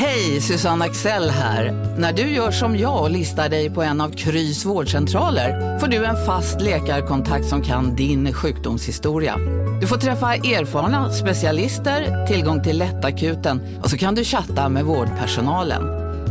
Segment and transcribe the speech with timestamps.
[0.00, 1.72] Hej, Susanne Axel här.
[1.98, 6.04] När du gör som jag och listar dig på en av Krys vårdcentraler får du
[6.04, 9.36] en fast läkarkontakt som kan din sjukdomshistoria.
[9.80, 15.82] Du får träffa erfarna specialister, tillgång till lättakuten och så kan du chatta med vårdpersonalen.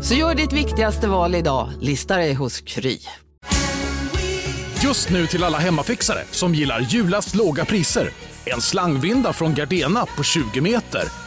[0.03, 2.99] Så gör ditt viktigaste val idag, listar dig hos Kry.
[4.83, 8.09] Just nu till alla hemmafixare som gillar julast låga priser.
[8.45, 11.26] En slangvinda från Gardena på 20 meter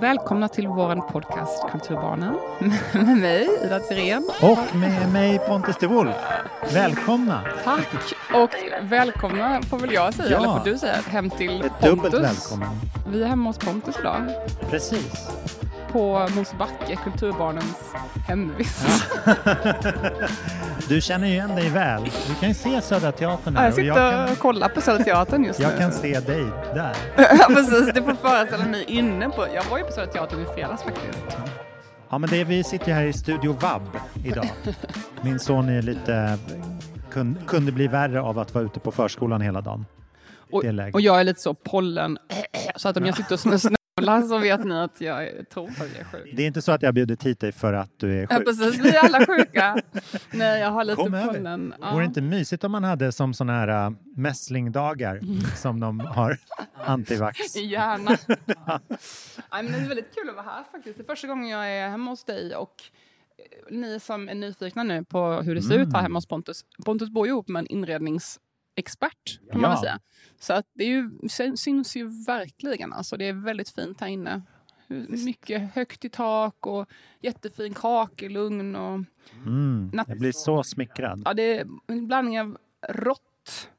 [0.00, 2.36] Välkomna till vår podcast Kulturbarnen
[2.94, 4.30] med mig, Ida Tirén.
[4.42, 6.14] Och med mig Pontus de Wolf.
[6.74, 7.40] Välkomna!
[7.64, 7.88] Tack!
[8.34, 8.50] Och
[8.82, 10.36] välkomna får väl jag säga, Ja.
[10.36, 12.20] eller får du säga, hem till Ett dubbelt Pontus.
[12.22, 12.68] välkommen.
[13.08, 14.22] Vi är hemma hos Pontus idag,
[14.70, 15.28] Precis.
[15.96, 17.76] På Mosebacke, Kulturbarnens
[18.28, 18.86] hemvist.
[20.88, 22.02] Du känner ju igen dig väl.
[22.28, 24.68] Du kan ju se Södra Teatern Ja, här jag och sitter jag kan, och kollar
[24.68, 25.78] på Södra Teatern just jag nu.
[25.78, 26.96] kan se dig där.
[27.16, 27.94] ja, precis.
[27.94, 29.46] Du får föreställa mig inne på...
[29.54, 31.36] Jag var ju på Södra Teatern i fredags faktiskt.
[32.10, 33.82] Ja, men det, är- vi sitter ju här i Studio Vab
[34.24, 34.50] idag.
[35.22, 36.38] Min son är lite,
[37.10, 39.86] kun, kunde bli värre av att vara ute på förskolan hela dagen.
[40.52, 42.18] Och, och jag är lite så pollen,
[42.76, 43.40] så att om jag sitter och
[44.04, 46.32] snösnålar så vet ni att jag tror att jag är sjuk.
[46.36, 48.46] Det är inte så att jag bjudit hit dig för att du är Ja, sjuk.
[48.46, 48.78] precis.
[48.80, 49.82] Vi är alla sjuka.
[50.32, 51.74] Nej, jag har lite Kom pollen.
[51.80, 51.90] Ja.
[51.92, 55.20] Vore det inte mysigt om man hade som såna här äh, mässlingdagar
[55.56, 56.38] som de har
[56.84, 57.56] antivax?
[57.56, 58.10] Gärna.
[59.52, 60.98] Nej, men det är väldigt kul att vara här faktiskt.
[60.98, 62.74] Det är första gången jag är hemma hos dig och
[63.70, 65.94] eh, ni som är nyfikna nu på hur det ser ut Mm.
[65.94, 66.64] här hemma hos Pontus.
[66.84, 67.66] Pontus bor ju ihop med en
[68.76, 69.80] inredningsexpert kan man Ja.
[69.80, 70.00] säga.
[70.38, 72.92] Så att det är ju, syn- syns ju verkligen.
[72.92, 74.42] Alltså, det är väldigt fint här inne.
[75.08, 76.88] Mycket högt i tak och
[77.20, 78.76] jättefin kakelugn.
[78.76, 79.00] Och,
[79.46, 81.22] Mm, Natt- jag blir så smickrad.
[81.24, 82.58] ja, det är en blandning av
[82.88, 83.70] rått,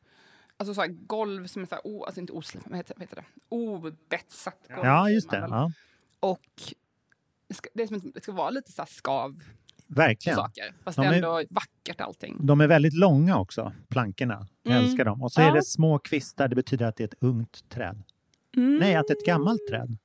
[0.58, 3.16] alltså så golv som är så här, o, alltså inte oslipat, vad heter, vad heter
[3.16, 3.26] det?
[3.50, 4.86] Obetsat golv.
[4.86, 5.38] Ja, just det.
[5.38, 5.72] Ja,
[6.20, 6.74] Och
[7.48, 9.44] det ska, det, ska vara lite så skav
[9.88, 10.36] verkligen.
[10.36, 10.74] saker.
[10.84, 12.38] Fast De det är ändå vackert allting.
[12.46, 14.48] De är väldigt långa också, plankorna.
[14.64, 14.86] Jag Mm.
[14.86, 15.22] älskar dem.
[15.24, 15.50] Och så Ja.
[15.50, 18.04] är det små kvistar, det betyder att det är ett ungt träd.
[18.58, 18.78] Mm.
[18.78, 19.98] Nej, att det är ett gammalt träd.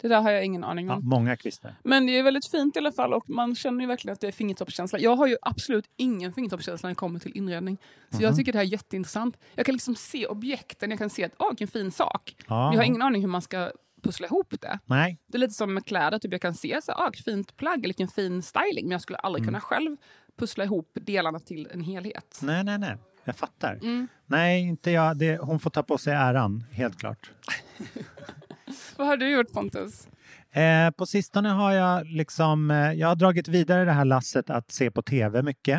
[0.00, 1.08] Det där har jag ingen aning Ja, om.
[1.08, 1.74] många kvistar.
[1.84, 4.26] Men det är väldigt fint i alla fall och man känner ju verkligen att det
[4.28, 4.98] är fingertoppskänsla.
[4.98, 7.76] Jag har ju absolut ingen fingertoppskänsla när det kommer till inredning.
[8.10, 8.22] Så Mhm.
[8.24, 9.36] jag tycker det här är jätteintressant.
[9.54, 12.34] Jag kan liksom se objekten, jag kan se att åh, vilken fin sak.
[12.48, 12.72] Ja.
[12.72, 13.70] Jag har ingen aning hur man ska
[14.06, 14.78] pussla ihop det.
[14.86, 17.56] Nej, Det är lite som med kläder, typ jag kan se så, ah, vilket fint
[17.56, 19.48] plagg, eller vilken fin styling, men jag skulle aldrig Mm.
[19.48, 19.96] kunna själv
[20.38, 22.38] pussla ihop delarna till en helhet.
[22.42, 22.96] nej, nej, nej.
[23.24, 23.74] Jag fattar.
[23.74, 24.08] Mm.
[24.26, 25.18] Nej, inte jag.
[25.18, 27.30] Det, hon får ta på sig äran, helt klart.
[28.96, 30.08] Vad har du gjort Pontus?
[30.50, 34.70] Eh, på sistone har jag liksom, eh, jag har dragit vidare det här lasset att
[34.70, 35.78] se på tv mycket.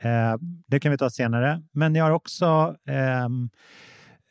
[0.00, 0.34] Eh,
[0.66, 1.62] det kan vi ta senare.
[1.72, 3.50] Men jag har också ehm,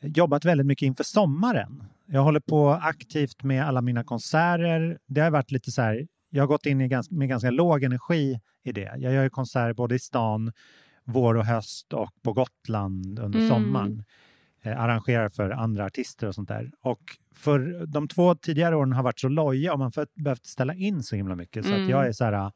[0.00, 1.84] jobbat väldigt mycket inför sommaren.
[2.10, 4.98] Jag håller på aktivt med alla mina konserter.
[5.06, 8.40] Det har varit lite så här, jag har gått in i med ganska låg energi
[8.64, 8.94] i det.
[8.96, 10.52] Jag gör ju konserter både i stan,
[11.04, 13.50] vår och höst och på Gotland under Mm.
[13.50, 14.04] sommaren.
[14.62, 16.70] Eh, arrangerar för andra artister och sånt där.
[16.80, 17.00] Och
[17.34, 21.02] för de två tidigare åren har varit så loja och man har behövt ställa in
[21.02, 21.82] så himla mycket så Mm.
[21.84, 22.52] att jag är så här,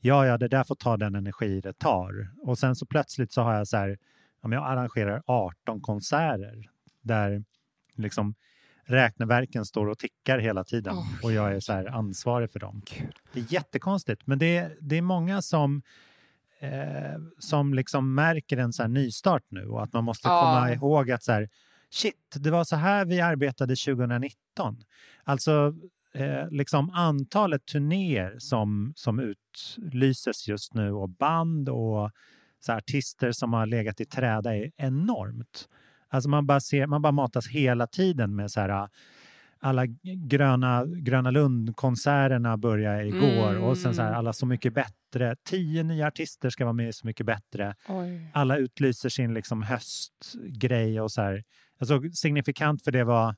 [0.00, 2.28] ja, ja, det där får ta den energi det tar.
[2.42, 3.98] Och sen så plötsligt så har jag så här,
[4.42, 6.70] jag arrangerar 18 konserter
[7.02, 7.44] där
[7.94, 8.34] liksom
[8.86, 12.82] räkneverken står och tickar hela tiden Åh, och jag är så här ansvarig för dem.
[13.32, 15.82] Det är jättekonstigt, men det, är- det är många som
[16.60, 20.40] eh, som liksom märker en så här nystart nu och att man måste Ja.
[20.40, 21.48] komma ihåg att så här,
[21.90, 24.76] shit, det var så här vi arbetade 2019.
[25.24, 25.74] Alltså
[26.14, 32.10] eh, liksom antalet turnéer som, som utlyses just nu och band och
[32.60, 35.68] så här, artister som har legat i träda är enormt.
[36.08, 38.88] Alltså man bara, ser, man bara matas hela tiden med så här
[39.60, 39.86] alla
[40.26, 44.18] gröna, gröna Lund-konserterna började igår och sen så här, Mm.
[44.18, 45.36] alla Så mycket bättre.
[45.44, 47.74] Tio nya artister ska vara med i Så mycket bättre.
[47.88, 48.30] Oj.
[48.32, 51.44] Alla utlyser sin liksom höstgrej och så här.
[51.78, 53.34] Alltså, signifikant för det var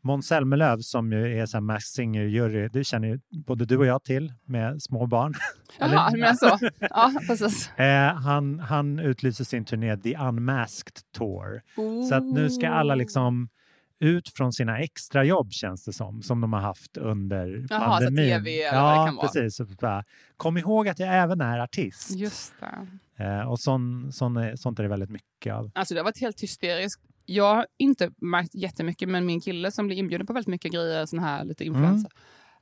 [0.00, 2.68] Måns Zelmerlöw som ju är så Masked Singer-jury.
[2.68, 5.34] Det känner ju både du och jag till med små barn.
[5.78, 6.58] Jaha, menar så?
[6.80, 7.70] Ja, precis.
[7.76, 11.62] Eh, han, han utlyser sin turné The Unmasked Tour.
[12.08, 13.48] Så att nu ska alla liksom
[13.98, 18.16] ut från sina extrajobb känns det som, som de har haft under Jaha, så pandemin.
[18.44, 19.26] TV eller vad det ja, kan vara.
[19.26, 19.56] precis.
[19.56, 20.04] Så bara,
[20.36, 22.10] Kom ihåg att jag även är artist.
[22.10, 23.24] Just det.
[23.24, 25.70] Eh, och sån, sån sånt är det väldigt mycket av.
[25.74, 27.02] Alltså det har varit helt hysteriskt.
[27.26, 31.06] Jag har inte märkt jättemycket, men min kille som blir inbjuden på väldigt mycket grejer,
[31.06, 32.10] sån här lite influencer.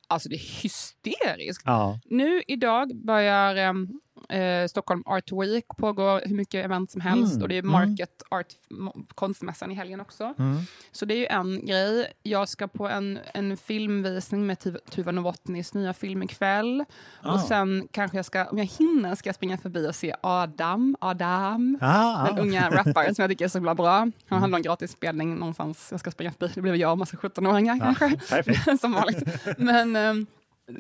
[0.08, 1.62] Alltså det är hysteriskt.
[1.64, 7.32] Ja, Nu idag börjar ehm, eh, Stockholm Art Week, pågår hur mycket event som helst
[7.32, 7.72] Mm, och det är mm.
[7.72, 10.34] Market Art, m- konstmässan i helgen också.
[10.38, 10.56] mm.
[10.92, 12.12] Så det är ju en grej.
[12.22, 16.84] Jag ska på en, en filmvisning med Tuva- Novotnys nya film ikväll.
[17.22, 17.32] Ah.
[17.34, 20.96] Och sen kanske jag ska, om jag hinner, ska jag springa förbi och se Adam,
[21.00, 21.78] Adam.
[21.80, 22.42] Ah, Den ah.
[22.42, 24.10] unga rapparen som jag tycker är så himla bra.
[24.28, 25.88] Han hade en gratis spelning någonstans.
[25.90, 26.52] Jag ska springa förbi.
[26.54, 27.94] Det blir jag och massa 17-åringar Ja,
[28.28, 28.78] kanske.
[28.80, 29.22] som vanligt.
[29.58, 30.26] Men ehm,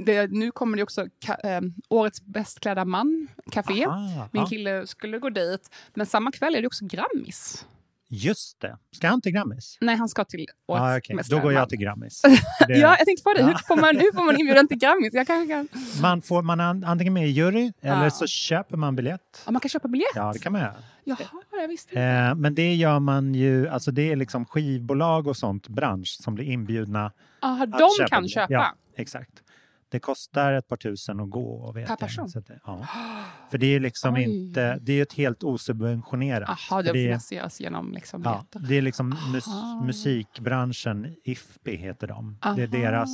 [0.06, 3.84] det, nu kommer det också ka, ehm, Årets bäst klädda man, café.
[3.86, 5.70] Aha, Min kille skulle gå dit.
[5.94, 7.66] Men samma kväll är det också Grammis.
[8.08, 8.78] Just det.
[8.92, 9.78] Ska han till Grammis?
[9.80, 11.54] Nej, han ska till Årets Ah, mest Då går man.
[11.54, 12.22] jag till Grammis.
[12.68, 13.44] Det, Ja, jag tänkte på det.
[13.44, 15.14] Hur får man, hur får man inbjudan till Grammis?
[15.14, 15.68] Jag kanske kan...
[16.02, 18.10] man, får, man är antingen med i jury eller Ja.
[18.10, 19.42] så köper man biljett.
[19.46, 20.08] Ja, man kan köpa biljett?
[20.14, 20.74] Ja, det kan man göra.
[21.04, 21.18] Jaha,
[21.52, 22.02] jag visste inte.
[22.02, 26.34] Eh, men det gör man ju, alltså det är liksom skivbolag och sånt bransch som
[26.34, 28.34] blir inbjudna Aha, att de köpa kan biljett.
[28.34, 28.52] köpa?
[28.52, 29.30] Ja, exakt.
[29.94, 31.72] Det kostar ett par tusen att gå.
[31.72, 32.30] Vet Per person?
[32.34, 32.86] Det, ja.
[33.50, 34.22] För det är liksom Oj.
[34.22, 36.58] inte, det är ett helt osubventionerat.
[36.70, 38.68] Jaha, det finansieras genom liksom ja, biljetter.
[38.68, 39.84] det är liksom mus, Aha.
[39.84, 42.38] musikbranschen, IFPI heter de.
[42.40, 42.66] Det är Aha.
[42.66, 43.10] deras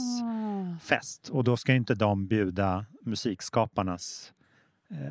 [0.82, 4.32] fest och då ska inte de bjuda musikskaparnas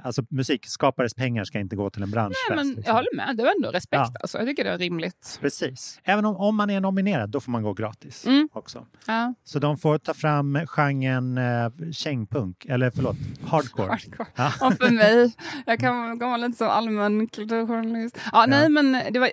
[0.03, 2.39] Alltså musikskapares pengar ska inte gå till en branschfest.
[2.49, 2.83] Nej, men liksom.
[2.87, 3.37] jag håller med.
[3.37, 4.11] Det var ändå respekt.
[4.13, 4.19] Ja.
[4.21, 4.37] Alltså.
[4.37, 5.37] Jag tycker det är rimligt.
[5.41, 5.99] Precis.
[6.03, 8.49] Även om, om man är nominerad, då får man gå gratis Mm.
[8.53, 8.85] också.
[9.07, 9.33] Ja.
[9.43, 13.15] Så de får ta fram genren eh, kängpunk, eller förlåt,
[13.47, 13.87] hardcore.
[13.89, 14.27] Hardcore.
[14.35, 14.51] Ja.
[14.67, 15.35] Och för mig,
[15.65, 18.17] jag kan komma lite som allmän kulturjournalist.
[18.31, 19.29] Ja, nej, men det var,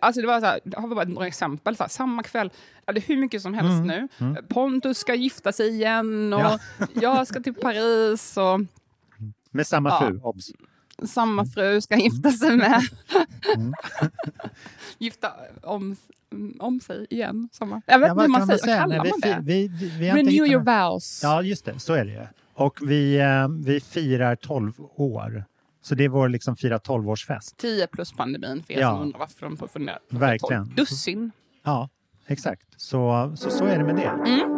[0.00, 1.76] alltså det var så här, det har bara några exempel.
[1.76, 2.50] Så här, samma kväll,
[2.86, 4.42] ja, är hur mycket som helst Mm, nu.
[4.48, 6.58] Pontus ska gifta sig igen och Ja.
[6.94, 8.60] jag ska till Paris och
[9.54, 9.98] Med samma Ja.
[9.98, 10.50] fru, obs.
[11.04, 12.80] samma fru ska gifta sig med.
[13.56, 13.72] Mm.
[14.98, 15.96] gifta om,
[16.58, 17.48] om sig igen.
[17.52, 17.82] Samma.
[17.86, 18.58] Jag vet Ja, inte vad hur man säger.
[18.58, 18.86] säga?
[18.86, 19.52] Nej, kallar vi, man det?
[19.52, 21.20] vi, vi, vi Renew your vows.
[21.22, 21.78] Ja, just det.
[21.78, 22.26] Så är det ju.
[22.54, 25.44] Och vi, eh, vi firar 12 år.
[25.82, 27.56] Så det är vår liksom fira 12-årsfest.
[27.56, 28.90] 10 plus pandemin för er Ja.
[28.90, 29.98] som undrar varför de får fundera.
[30.10, 30.74] Verkligen.
[30.76, 31.30] Dussin.
[31.62, 31.88] Ja,
[32.26, 32.62] exakt.
[32.76, 34.30] Så, så, så är det med det.
[34.30, 34.53] Mm.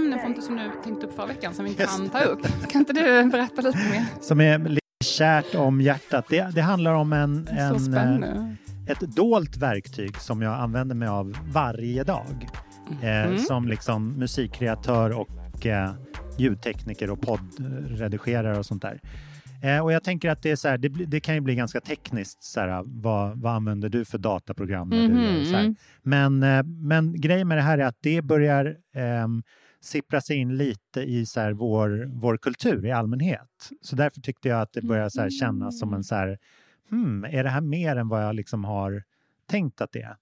[0.00, 1.70] Men du har ju ett ämne Fonte som du tänkte upp förra veckan som vi
[1.70, 2.40] inte hann ta upp.
[2.70, 4.04] Kan inte du berätta lite mer?
[4.20, 6.24] Som är lite kärt om hjärtat.
[6.28, 11.36] Det, det handlar om en, en, eh, ett dolt verktyg som jag använder mig av
[11.52, 12.46] varje dag.
[13.02, 13.38] Eh, Mm.
[13.38, 15.90] Som liksom musikkreatör och eh,
[16.38, 19.00] ljudtekniker och poddredigerare och sånt där.
[19.62, 21.80] Eh, och jag tänker att det, är så här, det, det kan ju bli ganska
[21.80, 22.44] tekniskt.
[22.44, 24.90] Så här, vad, vad använder du för dataprogram?
[24.90, 25.60] du Mhm, gör så här.
[25.60, 25.76] mm.
[26.02, 29.42] Men, eh, men grejen med det här är att det börjar ehm,
[29.80, 33.70] sippra sig in lite i så här, vår, vår kultur i allmänhet.
[33.80, 36.38] Så därför tyckte jag att det börjar så kännas som en så här,
[36.90, 39.02] hmm, är det här mer än vad jag liksom har
[39.46, 40.16] tänkt att det är?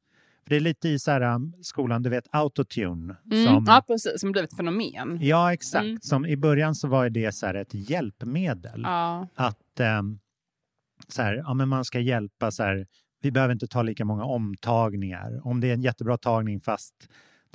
[0.47, 3.17] För det är lite i så här, um, skolan, du vet autotune.
[3.32, 3.47] Mm.
[3.47, 4.20] Som, Ja, precis.
[4.20, 5.19] Som blivit ett fenomen.
[5.20, 5.85] ja, exakt.
[5.85, 5.99] Mm.
[6.00, 8.81] Som I början så var det så här ett hjälpmedel.
[8.82, 9.29] Ja.
[9.35, 10.19] Att ehm,
[11.09, 12.87] så här, ja, men man ska hjälpa så här,
[13.23, 15.47] vi behöver inte ta lika många omtagningar.
[15.47, 16.94] Om det är en jättebra tagning fast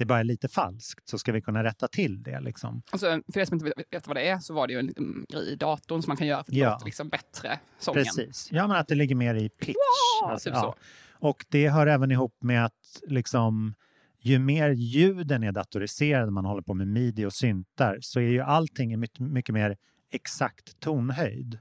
[0.02, 2.40] det bara är lite falskt så ska vi kunna rätta till det.
[2.40, 2.82] Liksom.
[2.92, 5.52] Alltså, för er som inte vet- vad det är så var det ju en grej
[5.52, 6.74] i datorn som man kan göra för att Ja.
[6.74, 8.04] låta liksom bättre sången.
[8.04, 8.48] Precis.
[8.52, 9.76] Ja, men att det ligger mer i pitch.
[10.22, 10.76] Ja, Alltså, typ ja.
[11.20, 13.74] Och det hör även ihop med att liksom,
[14.20, 18.42] ju mer ljuden är datoriserade, man håller på med midi och syntar, så är ju
[18.42, 19.78] allting mycket, mycket mer
[20.12, 21.60] exakt tonhöjd.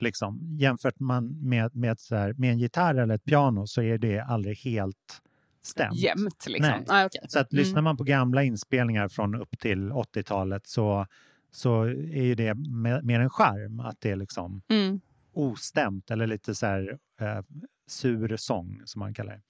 [0.00, 0.56] Liksom.
[0.58, 4.20] Jämfört man med, med, så här, med en gitarr eller ett piano så är det
[4.20, 5.22] aldrig helt
[5.66, 5.96] stämt.
[5.96, 6.70] Jämt liksom.
[6.70, 6.84] Nej.
[6.88, 7.06] Nej.
[7.06, 7.20] okej.
[7.28, 7.60] Så att Mm.
[7.64, 11.06] lyssnar man på gamla inspelningar från upp till 80-talet så,
[11.50, 15.00] så är ju det me- mer en charm att det är liksom Mm.
[15.32, 17.40] ostämt eller lite så här eh,
[17.88, 19.40] sur sång som man kallar det.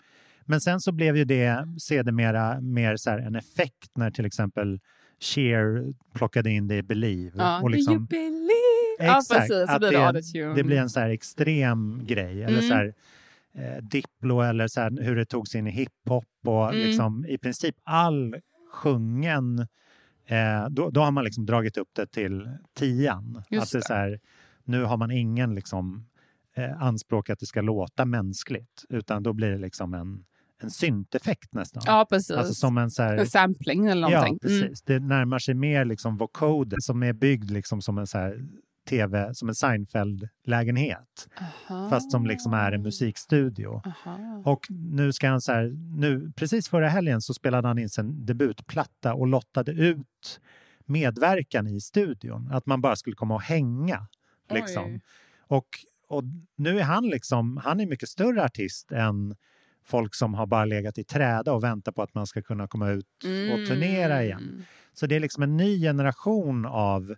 [0.44, 4.80] Men sen så blev ju det sedermera mer så en effekt när till exempel
[5.20, 7.32] Cher plockade in det i Believe.
[7.38, 7.56] Ja.
[7.62, 8.96] och Do you liksom, believe?
[8.98, 9.66] ja, Exakt, precis.
[9.68, 12.42] Så att det det- blir en så här extrem grej.
[12.42, 12.68] Eller Mm.
[12.68, 12.94] så här,
[13.58, 16.86] eh, Diplo eller så här, hur det togs in i hiphop och Mm.
[16.86, 18.36] liksom i princip all
[18.72, 19.58] sjungen
[20.26, 23.42] eh, då, då har man liksom dragit upp det till tian.
[23.50, 23.82] Just att det det.
[23.84, 24.20] så här,
[24.64, 26.06] nu har man ingen liksom,
[26.54, 30.24] eh, anspråk att det ska låta mänskligt utan då blir det liksom en,
[30.62, 31.82] en synteffekt nästan.
[31.86, 32.30] Ja, precis.
[32.36, 34.50] Alltså som en så här, En sampling eller Ja, någonting.
[34.50, 34.60] Mm.
[34.62, 34.82] precis.
[34.82, 38.46] Det närmar sig mer liksom vocoder som är byggd liksom som en så här
[38.86, 41.28] tv, som en Seinfeld-lägenhet.
[41.90, 43.82] Fast som liksom är en musikstudio.
[43.84, 44.42] Aha.
[44.44, 48.26] Och nu ska han så här, nu, precis förra helgen så spelade han in sin
[48.26, 50.40] debutplatta och lottade ut
[50.84, 52.48] medverkan i studion.
[52.52, 54.06] Att man bara skulle komma och hänga.
[54.50, 54.84] Liksom.
[54.84, 55.00] Oj.
[55.48, 55.66] Och,
[56.08, 56.22] och
[56.56, 59.36] nu är han liksom, han är mycket större artist än
[59.84, 62.90] folk som har bara legat i träda och väntar på att man ska kunna komma
[62.90, 64.42] ut och turnera igen.
[64.42, 64.62] Mm.
[64.92, 67.14] Så det är liksom en ny generation av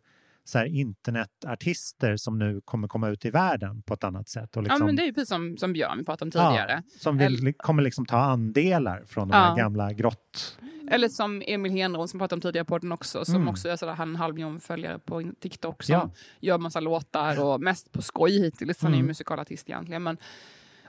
[0.49, 4.57] så här internetartister som nu kommer komma ut i världen på ett annat sätt.
[4.57, 6.83] Och liksom, Ja, men det är ju precis som, som Björn vi pratade om tidigare.
[6.99, 9.55] som vill, Eller- kommer liksom ta andelar från de Ja.
[9.55, 10.59] gamla grott...
[10.91, 13.49] Eller som Emil Henron som pratade om tidigare på den också, som Mm.
[13.49, 16.11] också är sådär, han en halv miljon följare på TikTok som Ja.
[16.41, 18.83] gör massa låtar och mest på skoj hittills.
[18.83, 19.07] Han är ju Mm.
[19.07, 20.03] musikalartist egentligen.
[20.03, 20.17] Men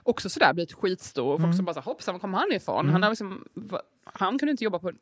[0.02, 1.56] också sådär blivit skitstor och folk Mm.
[1.56, 2.80] som bara så, hoppsan, var kommer han ifrån?
[2.80, 2.92] Mm.
[2.92, 3.44] Han, har liksom,
[4.04, 4.92] han kunde inte jobba på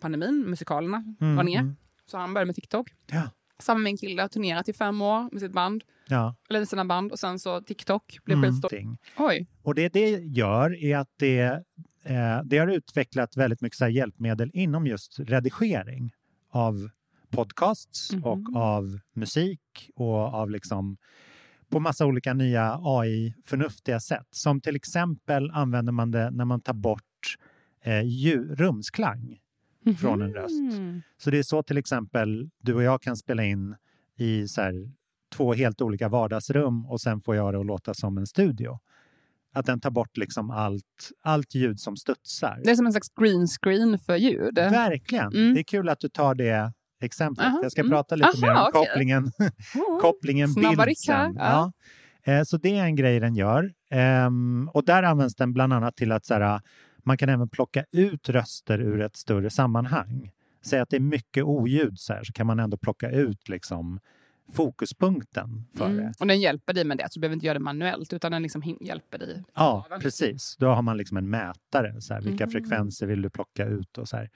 [0.00, 1.58] pandemin, musikalerna Mm, var ner.
[1.60, 1.76] mm.
[2.06, 2.88] Så han började med TikTok.
[3.06, 3.22] Ja.
[3.60, 6.34] Samma kille, har turnerat i fem år med sitt band, Ja.
[6.50, 8.50] eller sina band och sen så TikTok blev Mm.
[8.50, 8.68] skitstor.
[8.68, 8.98] Ting.
[9.18, 11.40] Oj, Och det det gör är att det,
[12.04, 16.12] eh, det har utvecklat väldigt mycket så hjälpmedel inom just redigering
[16.50, 16.88] av
[17.30, 18.24] podcasts Mhm.
[18.24, 20.96] och av musik och av liksom
[21.68, 24.26] på massa olika nya AI-förnuftiga sätt.
[24.30, 27.02] Som till exempel använder man det när man tar bort
[27.84, 28.60] eh, ljud,
[29.84, 30.60] rumsklang från en röst.
[30.62, 31.02] Mhm.
[31.18, 33.76] Så det är så till exempel du och jag kan spela in
[34.18, 34.74] i så här,
[35.34, 38.78] två helt olika vardagsrum och sen får jag det att låta som en studio.
[39.54, 42.60] Att den tar bort liksom allt, allt ljud som studsar.
[42.64, 44.54] Det är som en slags green screen för ljud.
[44.54, 45.32] Verkligen!
[45.32, 45.54] Mm.
[45.54, 47.46] Det är kul att du tar det exemplet.
[47.46, 47.90] Aha, Jag ska mm.
[47.90, 48.86] prata lite mer om Aha, okej.
[48.86, 49.32] kopplingen,
[50.00, 51.34] kopplingen bild sen.
[51.38, 51.72] ja.
[52.24, 52.32] Ja.
[52.32, 53.72] Eh, Så det är en grej den gör.
[53.90, 56.60] Ehm, Och där används den bland annat till att så här,
[57.02, 60.30] man kan även plocka ut röster ur ett större sammanhang.
[60.64, 64.00] Säg att det är mycket oljud så här, så kan man ändå plocka ut liksom
[64.52, 65.96] fokuspunkten för Mm.
[65.96, 66.12] det.
[66.20, 68.42] Och den hjälper dig med det, så du behöver inte göra det manuellt, utan den
[68.42, 69.44] liksom hjälper dig.
[69.54, 70.56] Ja, precis.
[70.58, 72.00] Då har man liksom en mätare.
[72.00, 72.52] Så här, vilka Mm.
[72.52, 73.98] frekvenser vill du plocka ut?
[73.98, 74.30] och så här.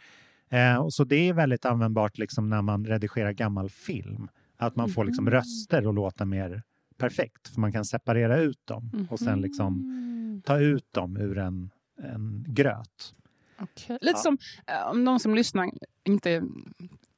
[0.48, 4.28] Eh, och så det är väldigt användbart liksom när man redigerar gammal film.
[4.56, 5.32] Att man får liksom Mhm.
[5.32, 6.62] röster att låta mer
[6.98, 7.48] perfekt.
[7.48, 10.42] För man kan separera ut dem och sen liksom Mm.
[10.44, 13.14] ta ut dem ur en, en gröt.
[13.60, 13.98] Okej.
[14.00, 14.22] Lite Ja.
[14.22, 15.70] som, eh, om någon som lyssnar,
[16.04, 16.42] inte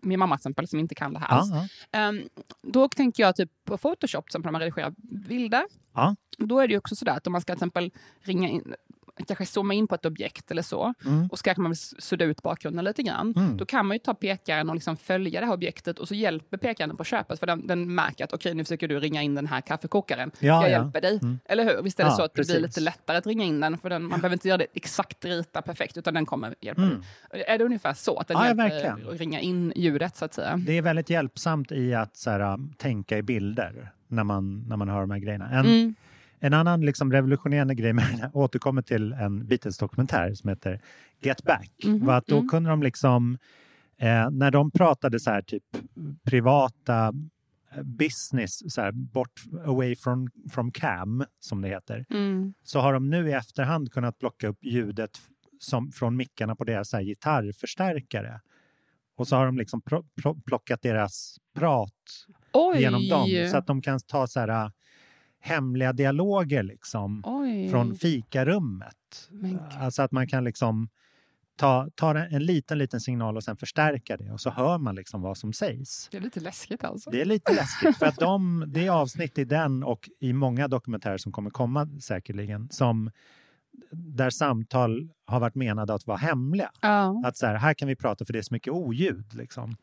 [0.02, 1.50] min mamma till exempel, som inte kan det här alls.
[1.92, 2.28] Ehm,
[2.62, 4.94] då tänker jag typ på Photoshop, exempel när man redigerar
[5.28, 5.64] bilder.
[5.94, 6.16] Ja.
[6.38, 8.74] Då är det också sådär att om man ska till exempel ringa in,
[9.26, 11.26] kanske zooma in på ett objekt eller så, Mm.
[11.32, 13.34] och så kanske man vill sudda ut bakgrunden lite grann.
[13.36, 13.56] Mm.
[13.56, 16.56] Då kan man ju ta pekaren och liksom följa det här objektet och så hjälper
[16.56, 19.46] pekaren på köpet för den, den märker att okej nu försöker du ringa in den
[19.46, 20.30] här kaffekokaren.
[20.38, 20.68] Ja, jag ja.
[20.68, 21.18] hjälper dig.
[21.22, 21.38] Mm.
[21.44, 21.82] Eller hur?
[21.82, 22.54] Visst är det Ja, så att det precis.
[22.54, 25.24] blir lite lättare att ringa in den för den, man behöver inte göra det exakt
[25.24, 27.02] rita perfekt utan den kommer hjälpa Mm.
[27.32, 27.44] dig.
[27.46, 28.16] Är det ungefär så?
[28.18, 30.56] Att den hjälper att ringa in ljudet så att säga?
[30.56, 34.88] Det är väldigt hjälpsamt i att här, um, tänka i bilder när man, när man
[34.88, 35.50] hör de här grejerna.
[35.50, 35.94] En, Mm.
[36.40, 40.80] En annan liksom revolutionerande grej med den här, återkommer till en Beatles-dokumentär som heter
[41.20, 41.70] Get Back.
[41.84, 42.48] Mhm, var att då mm.
[42.48, 43.38] kunde de liksom,
[43.98, 45.64] eh, när de pratade så här typ
[46.24, 47.12] privata
[47.76, 52.54] eh, business, så här, bort away from, from cam, som det heter, Mm.
[52.62, 55.10] så har de nu i efterhand kunnat plocka upp ljudet
[55.60, 58.40] som, från mickarna på deras här, gitarrförstärkare.
[59.16, 61.92] Och så har de liksom pl- pl- plockat deras prat
[62.52, 62.80] Oj!
[62.80, 64.70] genom dem så att de kan ta så här
[65.48, 67.70] hemliga dialoger liksom Oj.
[67.70, 69.30] från fikarummet.
[69.80, 70.88] Alltså att man kan liksom
[71.56, 74.94] ta, ta en, en liten, liten signal och sen förstärka det och så hör man
[74.94, 76.08] liksom vad som sägs.
[76.10, 77.10] Det är lite läskigt alltså.
[77.10, 80.68] Det är lite läskigt för att de, det är avsnitt i den och i många
[80.68, 83.10] dokumentärer som kommer komma säkerligen som
[83.90, 86.70] där samtal har varit menade att vara hemliga.
[86.80, 89.34] Ja, Att så här, här kan vi prata för det är så mycket oljud.
[89.34, 89.76] Liksom.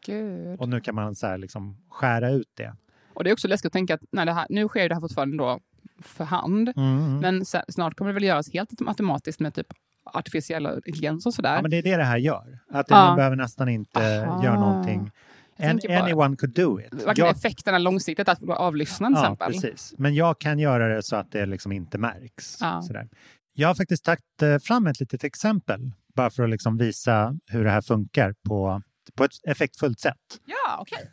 [0.59, 2.75] Och nu kan man så här, liksom, skära ut det.
[3.15, 5.01] Och det är också läskigt att tänka att nej, det här, nu sker det här
[5.01, 5.59] fortfarande då
[6.01, 6.73] för hand.
[6.75, 7.17] Mm.
[7.19, 9.67] Men sa- snart kommer det väl göras helt automatiskt med typ
[10.13, 11.55] artificiella intelligens och sådär.
[11.55, 12.59] Ja, men det är det det här gör.
[12.71, 12.95] Att Ja.
[12.95, 14.43] man behöver nästan inte Aha.
[14.43, 15.11] göra någonting.
[15.57, 16.93] Jag An, tänker bara- anyone could do it.
[16.93, 19.51] Verkligen Jag, effekterna långsiktigt att avlyssna till ja, exempel.
[19.53, 19.93] precis.
[19.97, 22.57] Men jag kan göra det så att det liksom inte märks.
[22.61, 22.81] Ja.
[22.81, 23.07] Sådär.
[23.53, 27.63] Jag har faktiskt tagit eh, fram ett litet exempel bara för att liksom visa hur
[27.63, 28.81] det här funkar på,
[29.15, 30.15] på ett effektfullt sätt.
[30.45, 31.11] Ja, okej.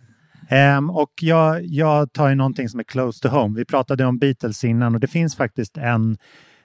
[0.53, 3.59] Ehm, och jag, jag tar ju någonting som är close to home.
[3.59, 6.19] Vi pratade om Beatles innan och det finns faktiskt en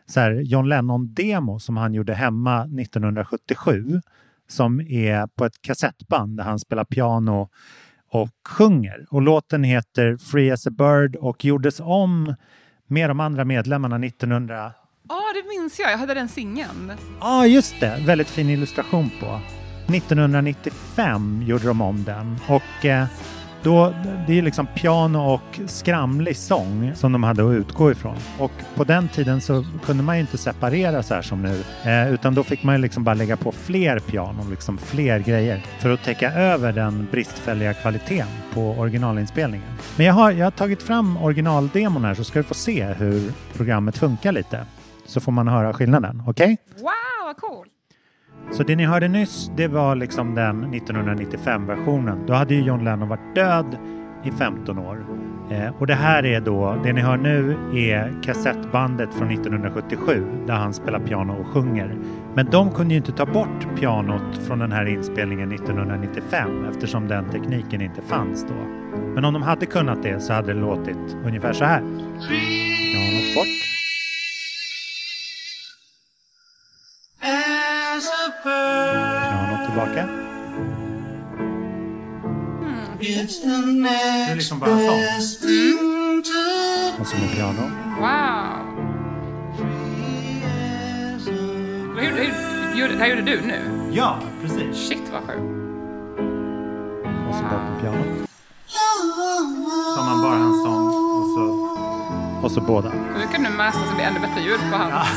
[0.06, 4.02] så här, John Lennon-demo som han gjorde hemma 1977
[4.50, 7.50] som är på ett kassettband där han spelar piano
[8.12, 9.06] och sjunger.
[9.10, 12.36] Och låten heter Free as a Bird och gjordes om
[12.88, 14.72] med de andra medlemmarna 1900...
[15.10, 15.92] Ja, det minns jag.
[15.92, 16.88] Jag hade den singeln.
[16.90, 18.04] Ja, ah, just det.
[18.06, 19.40] Väldigt fin illustration på.
[19.94, 23.06] 1995 gjorde de om den och eh,
[23.64, 23.94] då,
[24.28, 28.16] det är liksom piano och skramlig sång som de hade att utgå ifrån.
[28.40, 32.14] Och på den tiden så kunde man ju inte separera så här som nu, eh,
[32.14, 35.90] utan då fick man ju liksom bara lägga på fler pianon, liksom fler grejer för
[35.90, 39.68] att täcka över den bristfälliga kvaliteten på originalinspelningen.
[39.96, 43.32] Men jag har, jag har tagit fram originaldemon här så ska du få se hur
[43.54, 44.66] programmet funkar lite.
[45.06, 46.58] Så får man höra skillnaden, okej?
[46.72, 46.84] Okay?
[46.84, 46.92] Wow,
[47.26, 47.77] vad coolt!
[48.52, 52.26] Så det ni hörde nyss, det var liksom den 1995-versionen.
[52.28, 53.78] Då hade ju John Lennon varit död
[54.24, 55.06] i 15 år.
[55.52, 60.54] Eh, och det här är då, det ni hör nu är kassettbandet från 1977 där
[60.54, 61.96] han spelar piano och sjunger.
[62.34, 67.30] Men de kunde ju inte ta bort pianot från den här inspelningen 1995 eftersom den
[67.30, 68.56] tekniken inte fanns då.
[69.16, 71.80] Men om de hade kunnat det så hade det låtit ungefär så här.
[71.80, 73.77] Pianot bort.
[78.48, 80.08] Piano tillbaka.
[83.00, 85.04] Det är liksom bara sång.
[87.00, 87.72] Och så med piano.
[88.00, 88.68] Wow!
[92.00, 92.34] Hur, hur,
[92.76, 93.90] hur, det här gjorde du nu?
[93.92, 94.88] Ja, precis.
[94.88, 95.40] Shit vad sjukt.
[97.30, 98.30] Och så bort med pianot.
[99.98, 100.87] Har man bara en sång
[102.50, 102.92] så båda.
[103.18, 105.10] Nu kan du mäta så det blir ännu bättre ljud på hans.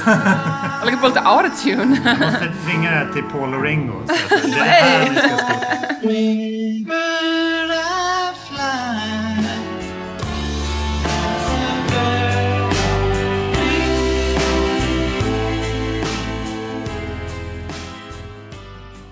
[0.78, 1.98] Jag lägger på lite autotune.
[2.04, 4.02] Jag måste ringa det här till Paul och Ringo.
[4.06, 5.80] Så att det är det här vi ska spela.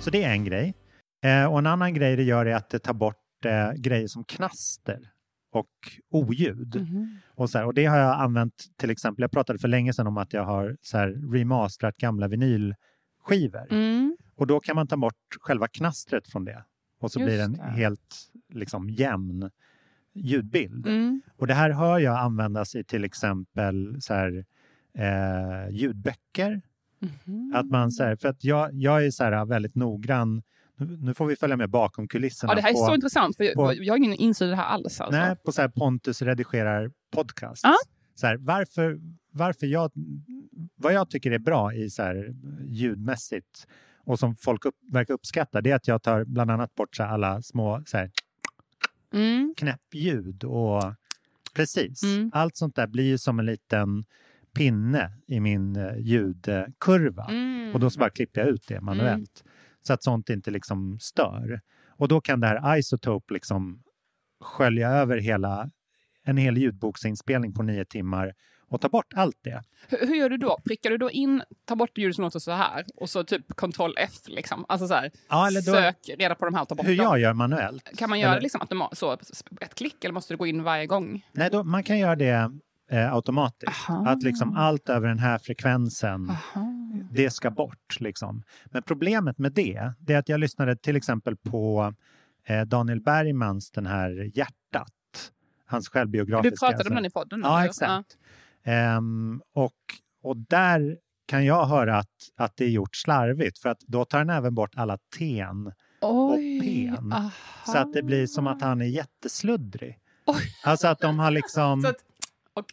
[0.09, 0.75] Så det är en grej.
[1.25, 4.25] Eh, och en annan grej det gör är att det tar bort eh, grejer som
[4.25, 4.99] knaster
[5.59, 5.71] och
[6.11, 6.87] oljud.
[7.27, 10.07] Och, så här, och det har jag använt till exempel, jag pratade för länge sedan
[10.07, 13.73] om att jag har så här, remasterat gamla vinylskivor.
[13.73, 14.17] Mm.
[14.37, 16.65] Och då kan man ta bort själva knastret från det.
[17.01, 17.63] Och så Just blir det en det.
[17.63, 19.51] helt liksom, jämn
[20.13, 20.87] ljudbild.
[20.87, 21.23] Mm.
[21.37, 24.45] Och det här hör jag användas i till exempel så här,
[24.95, 26.61] eh, ljudböcker.
[26.99, 27.53] Mhm.
[27.55, 30.43] Att man, så här, för att jag, jag är så här, väldigt noggrann.
[30.79, 32.51] Nu, får vi följa med bakom kulisserna.
[32.53, 34.57] Ja, det här är på, så intressant för på- jag, har ingen insyn i det
[34.57, 35.01] här alls.
[35.01, 35.21] Alltså.
[35.21, 37.61] Nej, på så här Pontus redigerar podcast.
[37.65, 37.75] Ja.
[38.15, 38.99] Så här, varför,
[39.31, 39.91] varför jag,
[40.77, 43.67] vad jag tycker är bra i så här ljudmässigt
[44.05, 47.03] och som folk upp, verkar uppskatta det är att jag tar bland annat bort så
[47.03, 48.11] här alla små så här,
[49.15, 49.55] Mm.
[49.57, 50.83] knäppljud och
[51.55, 52.03] precis.
[52.03, 52.31] Mm.
[52.35, 54.05] Allt sånt där blir ju som en liten
[54.55, 57.25] pinne i min eh, ljudkurva.
[57.25, 57.75] Mm.
[57.75, 59.45] Och då så bara klipper jag ut det manuellt.
[59.89, 61.61] Så att sånt inte liksom stör.
[61.97, 63.83] Och då kan det här Isotope liksom
[64.41, 65.71] skölja över hela,
[66.25, 68.35] en hel ljudboksinspelning på nio timmar
[68.71, 69.65] och ta bort allt det.
[69.89, 70.59] Hur, hur gör du då?
[70.65, 73.95] Prickar du då in, tar bort ljud som låter så här och så typ kontroll
[73.99, 74.65] F liksom?
[74.69, 76.97] Alltså så här, Ja, eller då, sök reda på de här och ta bort hur
[76.97, 77.05] dem.
[77.05, 77.99] jag gör manuellt.
[77.99, 79.13] Kan man göra Eller- liksom så,
[79.61, 81.27] ett klick eller måste du gå in varje gång?
[81.33, 82.51] Nej, då, man kan göra det
[82.91, 83.91] eh, automatiskt.
[83.91, 84.07] Aha.
[84.09, 86.78] Att liksom allt över den här frekvensen Aha.
[87.11, 88.01] Det ska bort.
[88.01, 88.43] Liksom.
[88.65, 91.95] Men problemet med det, det är att jag lyssnade till exempel på
[92.45, 95.33] eh, Daniel Bergmans den här Hjärtat.
[95.67, 96.51] Hans självbiografiska.
[96.51, 96.91] Du pratade alltså.
[96.91, 97.41] om den i podden?
[97.45, 97.69] Ja, eller?
[97.69, 98.19] exakt.
[98.65, 99.75] Ehm, och,
[100.23, 104.19] och där kan jag höra att, att det är gjort slarvigt för att då tar
[104.19, 105.73] den även bort alla ten.
[106.01, 106.61] Oj.
[106.61, 107.13] pen.
[107.13, 107.31] aha.
[107.67, 109.99] Så att det blir som att han är jättesluddrig.
[110.27, 110.43] Oj.
[110.65, 111.83] Alltså att de har liksom...
[111.83, 111.97] Så att,
[112.55, 112.65] och,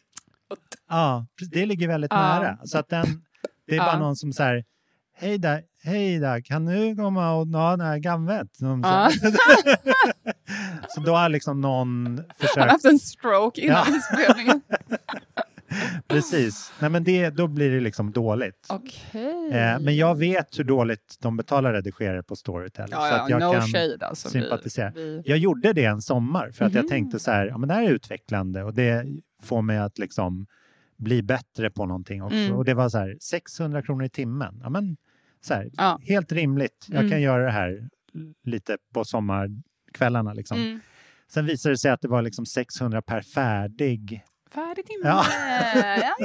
[0.50, 0.58] och,
[0.90, 2.18] Ja, det ligger väldigt Ja.
[2.18, 2.58] nära.
[2.66, 3.25] Så att den,
[3.68, 4.64] det är bara någon som säger
[5.18, 8.48] Hej där, hej där, kan du komma och ha den här gamvet?
[8.60, 9.12] Ja.
[9.12, 9.32] så-
[10.90, 13.96] så då har liksom någon han har försökt, haft en stroke innan Ja.
[13.96, 14.62] inspelningen.
[16.08, 16.72] precis.
[16.80, 18.66] Nej men det, då blir det liksom dåligt.
[18.70, 19.50] Okej.
[19.52, 22.88] Eh, men jag vet hur dåligt de betalar redigerare på Storytel.
[22.92, 24.28] Ja, så att jag no kan shade alltså.
[24.28, 24.92] Vi- sympatisera.
[24.96, 26.90] Vi, Jag gjorde det en sommar för att jag Mhm.
[26.90, 29.06] tänkte så här, ja men det här är utvecklande och det
[29.44, 30.48] får mig att liksom
[30.98, 32.38] bli bättre på någonting också.
[32.38, 32.56] Mm.
[32.56, 34.60] Och det var så här 600 kronor i timmen.
[34.64, 34.98] Ja men
[35.42, 36.00] så här, Ja.
[36.04, 36.86] helt rimligt.
[36.90, 37.12] Jag Mm.
[37.12, 37.90] kan göra det här
[38.44, 40.58] lite på sommarkvällarna liksom.
[40.58, 40.80] mm.
[41.32, 44.24] Sen visade det sig att det var liksom 600 per färdig.
[44.52, 45.08] Färdig timme.
[45.08, 45.26] Ja.
[45.76, 45.96] Ja.
[46.02, 46.16] Ja.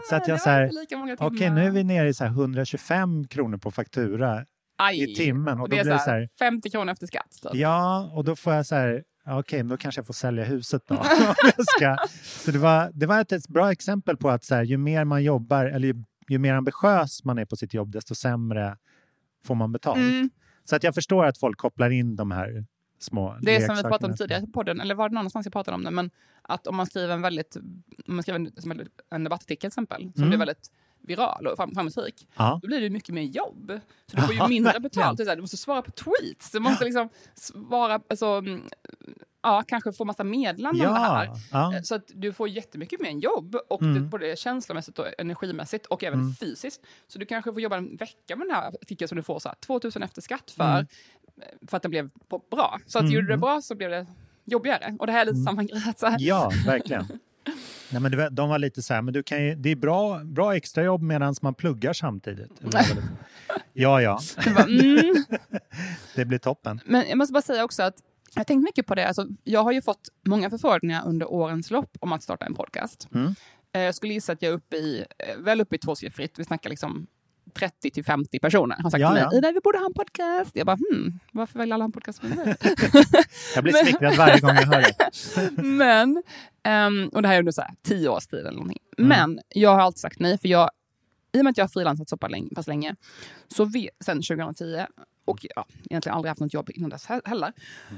[0.10, 0.70] Så att jag så här,
[1.18, 1.54] Okej, timmar.
[1.54, 4.44] nu är vi nere i så här 125 kronor på faktura
[4.78, 5.02] Aj.
[5.12, 5.54] i timmen.
[5.58, 7.30] Och Och då det är blir så här, 50 kronor efter skatt.
[7.42, 7.54] Typ.
[7.54, 10.44] Ja, och då får jag så här, ja, okej, men då kanske jag får sälja
[10.44, 10.94] huset då.
[12.22, 15.04] Så det var, det var ett, ett bra exempel på att så här, ju mer
[15.04, 18.76] man jobbar, eller ju, ju mer ambitiös man är på sitt jobb, desto sämre
[19.44, 19.98] får man betalt.
[19.98, 20.30] Mm.
[20.64, 22.64] Så att jag förstår att folk kopplar in de här
[22.98, 25.52] små Det är som vi pratade om tidigare i podden, eller var det någonstans jag
[25.52, 26.10] pratade om det, men
[26.42, 30.22] att om man skriver en väldigt, om man skriver en- en debattartikel till exempel, som
[30.22, 30.28] Mm.
[30.28, 30.70] blir väldigt
[31.02, 32.58] viral och fram- framgångsrik, Ja.
[32.62, 33.80] då blir det mycket mer jobb.
[34.06, 35.18] Så du får ju Ja, mindre betalt.
[35.18, 38.62] Du måste svara på tweets, du måste liksom svara, alltså, mm,
[39.42, 41.24] ja, kanske få massa meddelanden om det här.
[41.52, 41.82] Ja, ja.
[41.82, 43.94] Så att du får jättemycket mer jobb, och Mm.
[43.94, 46.34] det, både känslomässigt och energimässigt och även Mm.
[46.34, 46.80] fysiskt.
[47.08, 49.48] Så du kanske får jobba en vecka med den här artikeln som du får så
[49.48, 50.86] här, 2000 efter skatt för, Mm.
[51.68, 52.10] för att den blev
[52.50, 52.80] bra.
[52.86, 53.12] Så att Mm.
[53.14, 54.06] gjorde du det bra så blev det
[54.44, 54.96] jobbigare.
[54.98, 55.44] Och det här är lite Mm.
[55.44, 55.82] samma grej.
[55.88, 57.06] att Så här, Ja, verkligen.
[57.92, 60.56] Nej, men de var lite så här, men du kan ju, det är bra, bra
[60.56, 62.50] extrajobb medan man pluggar samtidigt.
[63.72, 64.20] Ja, ja,
[64.68, 65.24] mm.
[66.14, 66.80] det blir toppen.
[66.86, 67.94] Men jag måste bara säga också att
[68.34, 69.06] jag har tänkt mycket på det.
[69.08, 73.08] Alltså, jag har ju fått många förfrågningar under årens lopp om att starta en podcast.
[73.14, 73.34] Mm.
[73.72, 76.38] Eh, Jag skulle gissa att jag är uppe i, eh, väl uppe i tvåsiffrigt.
[76.38, 77.06] Vi snackar liksom
[77.54, 79.50] 30 till 50 personer har sagt Ja, till mig, ja.
[79.54, 80.50] Vi borde ha en podcast.
[80.54, 82.56] Jag bara, hmm, varför vill alla en podcast med mig?
[83.54, 85.62] Jag blir smickrad varje gång jag hör det.
[85.62, 86.22] Men,
[86.62, 88.78] ehm, och det här är under så här, tio års tid eller någonting.
[88.98, 89.08] Mm.
[89.08, 90.70] Men jag har alltid sagt nej, för jag,
[91.32, 92.96] i och med att jag har frilansat så pass länge, pass länge
[93.48, 94.86] så vi, sen 2010,
[95.24, 97.52] och ja, egentligen aldrig haft något jobb innan dess he- heller,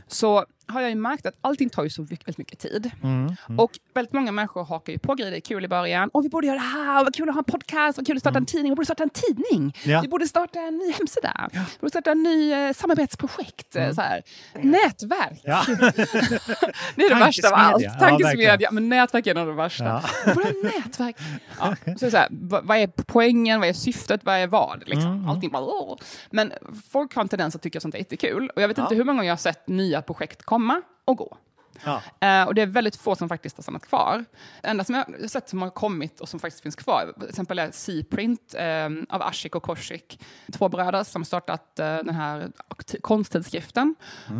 [0.09, 2.91] så har jag ju märkt att allting tar ju så mycket, väldigt mycket tid.
[3.03, 3.59] Mm, mm.
[3.61, 6.09] Och väldigt många människor hakar ju på grejer, det är kul i början.
[6.13, 8.23] Och vi borde göra det här, vad kul att ha en podcast, vad kul att
[8.23, 9.77] starta en tidning, vi borde starta en tidning.
[9.85, 10.01] Ja.
[10.01, 11.49] Vi borde starta en ny hemsida.
[11.53, 13.77] Vi borde starta en ny eh, samarbetsprojekt.
[13.77, 14.23] eh, Så här.
[14.63, 15.41] Nätverk.
[15.45, 15.65] Ja.
[16.97, 17.99] Det är det värsta av allt.
[17.99, 18.57] Tankesmedja.
[18.61, 19.85] Ja, men nätverk är nog det värsta.
[20.27, 20.35] Ja.
[20.35, 21.17] Borde nätverk.
[21.59, 21.77] Ja.
[21.99, 24.83] Så så här, vad, är poängen, vad är syftet, vad är vad?
[24.87, 25.11] Liksom.
[25.13, 25.63] Mm, Allting bara...
[25.63, 25.99] åh.
[26.31, 26.53] Men
[26.93, 28.51] folk har en tendens att tycka sånt är jättekul.
[28.57, 28.83] Och jag vet Ja.
[28.85, 31.37] inte hur många gånger jag har sett nya projekt komma och gå.
[31.85, 32.03] Ja.
[32.21, 34.25] Eh, och det är väldigt få som faktiskt har stannat kvar.
[34.63, 37.29] Det enda som jag har sett som har kommit och som faktiskt finns kvar, till
[37.29, 40.21] exempel är Seaprint eh, av Ashik och Korsik.
[40.53, 42.53] Två bröder som startat eh, den här
[43.01, 43.95] konsttidskriften,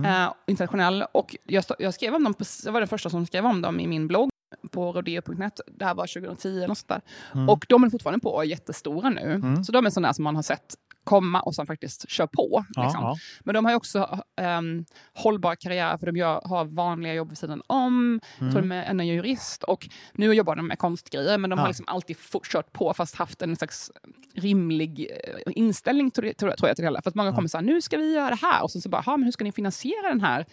[0.05, 1.05] eh, internationell.
[1.13, 3.81] Och jag, jag skrev om dem, på, jag var den första som skrev om dem
[3.81, 4.31] i min blogg
[4.71, 5.61] på rodeo.net.
[5.67, 7.01] Det här var 2010 eller sånt där.
[7.49, 9.43] Och de är fortfarande på och är jättestora nu.
[9.67, 12.65] Så de är sådana som man har sett komma och som faktiskt kör på.
[12.69, 13.01] Liksom.
[13.03, 13.17] ja.
[13.41, 14.21] Men de har också
[14.59, 18.21] um, hållbar karriär, för de gör, har vanliga jobb vid sidan om.
[18.41, 18.53] Mm.
[18.53, 21.63] Så de är, en är jurist och nu jobbar de med konstgrejer, men de Ja.
[21.63, 22.17] har liksom alltid
[22.53, 23.91] kört på fast haft en slags
[24.35, 27.03] rimlig eh, inställning tror jag, tror jag till det hela.
[27.03, 28.89] För att många kommer så här, nu ska vi göra det här och sen så
[28.89, 30.47] bara, "Ha, men hur ska ni finansiera den här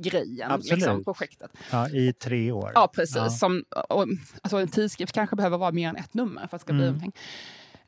[0.00, 1.50] grejen, liksom, projektet?
[1.70, 2.72] Ja, I tre år.
[2.74, 3.38] Ja, precis.
[3.38, 4.06] Som, och,
[4.42, 6.82] alltså en tidskrift kanske behöver vara mer än ett nummer för att det ska bli
[6.82, 6.94] Mm.
[6.94, 7.12] någonting.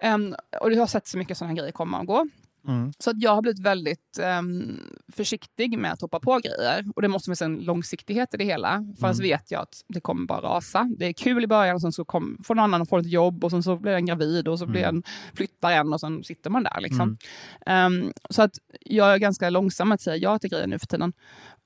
[0.04, 2.26] Um, och jag har sett så mycket sådana grejer komma och gå.
[2.68, 2.92] Mm.
[2.98, 4.80] Så att jag har blivit väldigt ehm,
[5.12, 6.84] försiktig med att hoppa på grejer.
[6.96, 8.94] Och det måste finnas en långsiktighet i det hela.
[9.00, 9.28] För annars Mm.
[9.30, 10.90] vet jag att det kommer bara rasa.
[10.98, 13.44] Det är kul i början och sen så kom, får någon annan få ett jobb
[13.44, 14.96] och sen så blir den gravid och så blir Mm.
[14.96, 15.02] en,
[15.34, 16.80] flyttar en och sen sitter man där.
[16.80, 17.18] Liksom.
[17.66, 21.12] Ehm, så att jag är ganska långsam att säga ja till grejer nu för tiden.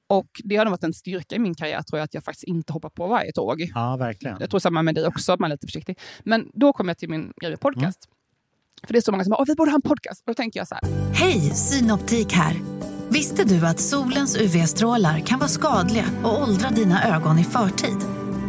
[0.07, 2.44] Och det har nog varit en styrka i min karriär, tror jag, att jag faktiskt
[2.44, 3.70] inte hoppar på varje tåg.
[3.74, 4.37] Ja, verkligen.
[4.40, 5.98] Jag tror samma med dig också, att man är lite försiktig.
[6.24, 8.09] Men då kommer jag till min grej podcast.
[8.86, 10.20] För det är så många som bara, "Åh, vi borde ha en podcast.
[10.20, 12.56] Och då tänker jag så här, Hej, Synoptik här.
[13.08, 17.96] Visste du att solens UV-strålar kan vara skadliga och åldra dina ögon i förtid?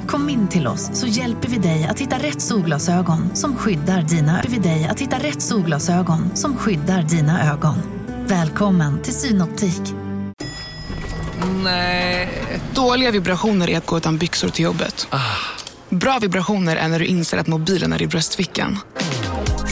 [0.08, 4.44] Kom in till oss så hjälper vi dig att hitta rätt solglasögon som skyddar dina,
[4.50, 7.76] vi dig att hitta rätt solglasögon som skyddar dina ögon.
[8.28, 9.82] Välkommen till Synoptik.
[12.74, 15.08] Dåliga vibrationer är att gå utan byxor till jobbet.
[15.90, 18.78] Bra vibrationer är när du inser att mobilen är i bröstfickan.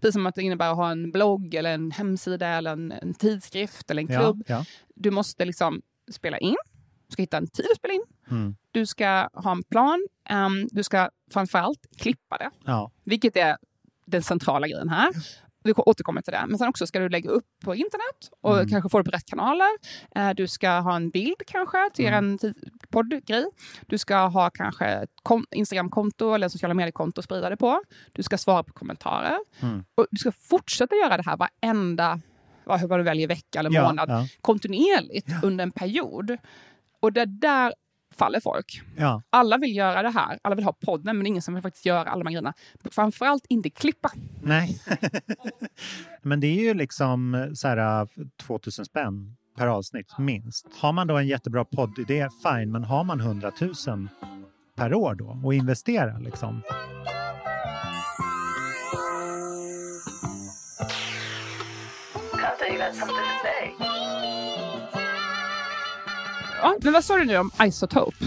[0.00, 3.14] Precis som att det innebär att ha en blogg, eller en hemsida, eller en, en
[3.14, 4.42] tidskrift eller en Ja, klubb.
[4.46, 4.64] ja.
[4.94, 5.82] Du måste liksom
[6.12, 6.56] spela in,
[7.08, 8.56] du ska hitta en tid att spela in, Mm.
[8.72, 12.90] du ska ha en plan, ehm, du ska framförallt klippa det, Ja.
[13.04, 13.56] vilket är
[14.06, 15.10] den centrala grejen här.
[15.68, 16.44] Vi återkommer till det.
[16.48, 18.68] Men sen också ska du lägga upp på internet och Mm.
[18.68, 19.68] kanske få det på rätt kanaler.
[20.14, 22.38] Eh, Du ska ha en bild kanske till Mm.
[22.42, 22.54] en
[22.90, 23.44] poddgrej.
[23.86, 27.80] Du ska ha kanske ett kon- Instagramkonto eller sociala mediekonto att sprida det på.
[28.12, 29.38] Du ska svara på kommentarer.
[29.60, 29.84] Mm.
[29.94, 32.20] Och du ska fortsätta göra det här varenda,
[32.64, 34.26] vad vad du väljer, vecka eller Ja, månad, ja.
[34.40, 36.36] kontinuerligt under en period.
[37.00, 37.74] Och det där
[38.14, 38.82] faller folk.
[38.96, 39.22] Ja.
[39.30, 40.38] Alla vill göra det här.
[40.42, 42.54] Alla vill ha podden, men ingen som vill faktiskt göra alla de här grejerna.
[42.90, 44.10] Framförallt inte klippa.
[44.42, 44.80] Nej.
[46.22, 48.06] Men det är ju liksom så här, eh,
[48.42, 50.66] 2000 spänn per avsnitt, minst.
[50.80, 53.52] Har man då en jättebra poddidé, fine, men har man 100
[53.86, 54.08] 000
[54.76, 56.62] per år då och investera liksom?
[66.62, 68.24] Ja, men vad sa du nu om Isotope?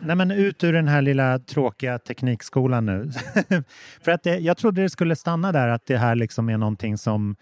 [0.00, 3.10] Nej, men ut ur den här lilla tråkiga teknikskolan nu.
[4.00, 6.98] För att det, jag trodde det skulle stanna där, att det här liksom är någonting
[6.98, 7.36] som,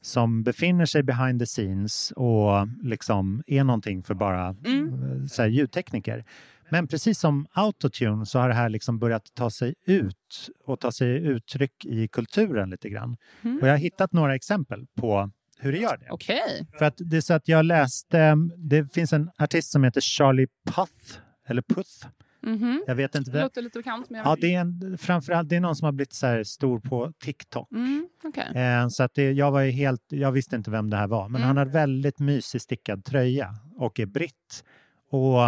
[0.00, 5.28] som befinner sig behind the scenes och liksom är någonting för bara mm.
[5.28, 6.24] så här, ljudtekniker.
[6.70, 10.92] Men precis som autotune så har det här liksom börjat ta sig ut och ta
[10.92, 13.16] sig uttryck i kulturen lite grann.
[13.42, 13.58] Mm.
[13.58, 15.30] Och jag har hittat några exempel på
[15.60, 16.10] hur det gör det.
[16.10, 16.64] Okay.
[16.78, 20.46] För att det är så att jag läste, det finns en artist som heter Charlie
[20.66, 21.18] Puth,
[21.48, 22.06] eller Puth.
[22.46, 22.78] Mm -hmm.
[22.86, 23.30] Jag vet inte.
[23.30, 24.10] Det låter lite bekant.
[24.10, 24.26] Men jag...
[24.26, 27.72] Ja, det är en, framförallt det är någon som har blivit så stor på TikTok.
[27.72, 28.62] Mm, okay.
[28.62, 31.42] eh, så att det, jag var helt, jag visste inte vem det här var, men
[31.42, 31.46] mm.
[31.46, 34.64] han har väldigt mysig stickad tröja och är britt.
[35.10, 35.38] Och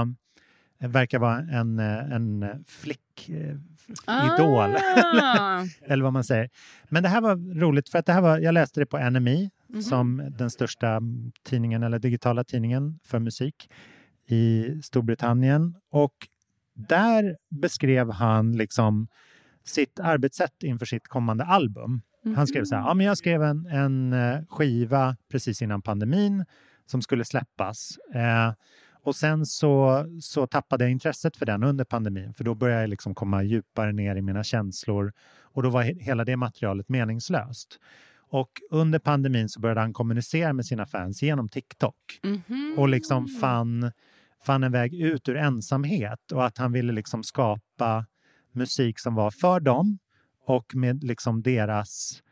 [0.89, 3.57] verkar vara en, en flickidol,
[4.07, 5.65] ah.
[5.87, 6.51] eller vad man säger.
[6.89, 9.37] Men det här var roligt, för att det här var, jag läste det på NME,
[9.37, 9.81] mm -hmm.
[9.81, 11.01] som den största
[11.45, 13.71] tidningen, eller digitala tidningen för musik
[14.27, 15.75] i Storbritannien.
[15.91, 16.15] Och
[16.75, 19.09] där beskrev han liksom
[19.65, 22.03] sitt arbetssätt inför sitt kommande album.
[22.37, 26.45] Han skrev så här, ja, men jag skrev en, en eh, skiva precis innan pandemin
[26.87, 27.99] som skulle släppas.
[28.15, 28.53] Eh,
[29.05, 32.91] och sen så, så tappade jag intresset för den under pandemin för då började jag
[32.91, 35.13] liksom komma djupare ner i mina känslor
[35.43, 37.79] och då var hela det materialet meningslöst.
[38.31, 42.77] Och under pandemin så började han kommunicera med sina fans genom TikTok mm -hmm.
[42.77, 43.93] och liksom fann,
[44.47, 48.07] fann en väg ut ur ensamhet och att han ville liksom skapa
[48.53, 49.99] musik som var för dem
[50.47, 52.23] och med liksom deras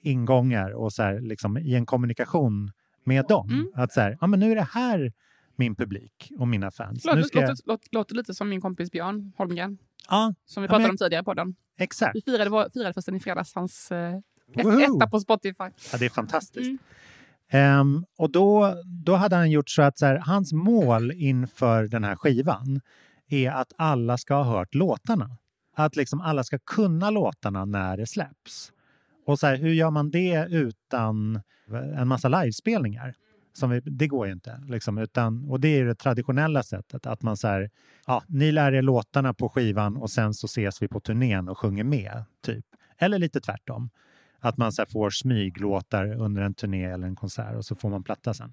[0.00, 2.72] ingångar och så här, liksom, i en kommunikation
[3.04, 3.48] med dem.
[3.50, 3.66] Mm.
[3.74, 5.12] Att så här, ja, men nu är det här
[5.56, 7.04] min publik och mina fans.
[7.04, 7.78] Låter, låter, jag...
[7.90, 9.78] låter, lite som min kompis Björn Holmgren.
[10.08, 10.90] Ja, som vi pratade men...
[10.90, 11.54] om tidigare på den.
[11.78, 12.16] Exakt.
[12.16, 14.18] Vi firade, firade förresten i fredags hans eh,
[14.56, 15.64] etta på Spotify.
[15.92, 16.66] Ja, det är fantastiskt.
[16.66, 16.78] Mm.
[17.80, 22.04] Um, och då, då hade han gjort så att så här, hans mål inför den
[22.04, 22.80] här skivan
[23.28, 25.30] är att alla ska ha hört låtarna.
[25.76, 28.72] Att liksom alla ska kunna låtarna när det släpps.
[29.26, 31.40] Och så här, hur gör man det utan
[31.96, 33.14] en massa livespelningar?
[33.52, 34.60] Som vi, det går ju inte.
[34.68, 37.06] Liksom, utan, och det är det traditionella sättet.
[37.06, 37.70] Att man så här,
[38.06, 41.58] ja, ni lär er låtarna på skivan och sen så ses vi på turnén och
[41.58, 42.24] sjunger med.
[42.44, 42.64] typ.
[42.98, 43.90] Eller lite tvärtom.
[44.40, 48.04] Att man så får smyglåtar under en turné eller en konsert och så får man
[48.04, 48.52] platta sen.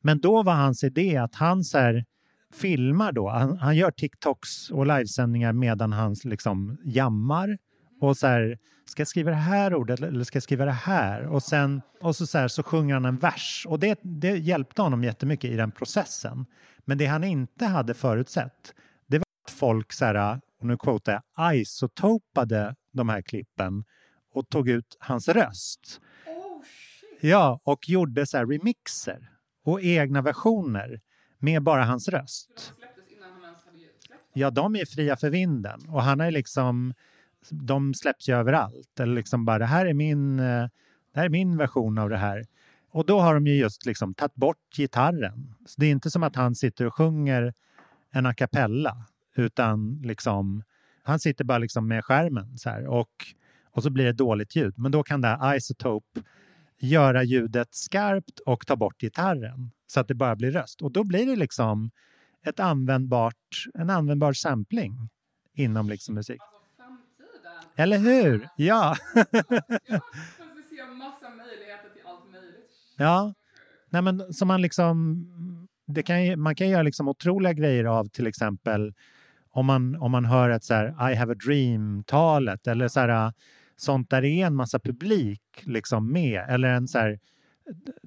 [0.00, 2.04] Men då var hans idé att han så här,
[2.52, 3.28] filmar då.
[3.28, 7.58] Han, han gör TikToks och livesändningar medan han liksom jammar
[8.02, 11.26] och så här, ska jag skriva det här ordet eller ska jag skriva det här?
[11.26, 13.66] Och, sen, och så, så, här, så sjunger han en vers.
[13.68, 16.46] Och det, det hjälpte honom jättemycket i den processen.
[16.84, 18.74] Men det han inte hade förutsett,
[19.06, 23.84] det var att folk, så här, och nu quotar jag, isotopade de här klippen
[24.34, 26.00] och tog ut hans röst.
[26.26, 26.64] Oh,
[27.20, 29.30] ja, och gjorde så remixer
[29.64, 31.00] och egna versioner
[31.38, 32.74] med bara hans röst.
[34.34, 36.94] Ja, de är fria för vinden och han är liksom
[37.50, 39.00] de släpps ju överallt.
[39.00, 40.68] Eller liksom bara, det här är min, eh,
[41.14, 42.44] det här är min version av det här.
[42.90, 45.54] Och då har de ju just liksom tagit bort gitarren.
[45.66, 47.54] Så det är inte som att han sitter och sjunger
[48.10, 48.96] en a cappella,
[49.36, 50.62] utan liksom,
[51.02, 53.10] han sitter bara liksom med skärmen så här, och,
[53.70, 54.74] och så blir det dåligt ljud.
[54.76, 56.20] Men då kan det här Isotope
[56.78, 60.82] göra ljudet skarpt och ta bort gitarren så att det bara blir röst.
[60.82, 61.90] Och då blir det liksom
[62.44, 65.08] ett användbart, en användbar sampling
[65.54, 66.40] inom liksom musik.
[67.76, 68.48] Eller hur?
[68.56, 68.96] Ja.
[69.14, 72.70] vi ser massa möjligheter till allt möjligt.
[72.96, 73.34] Ja.
[73.90, 75.68] Nej, men som man liksom...
[75.86, 78.94] Det kan, man kan göra liksom otroliga grejer av till exempel
[79.50, 83.32] om man, om man hör ett så här, I have a dream-talet eller så här,
[83.76, 87.18] sånt där det är en massa publik liksom med eller en så här,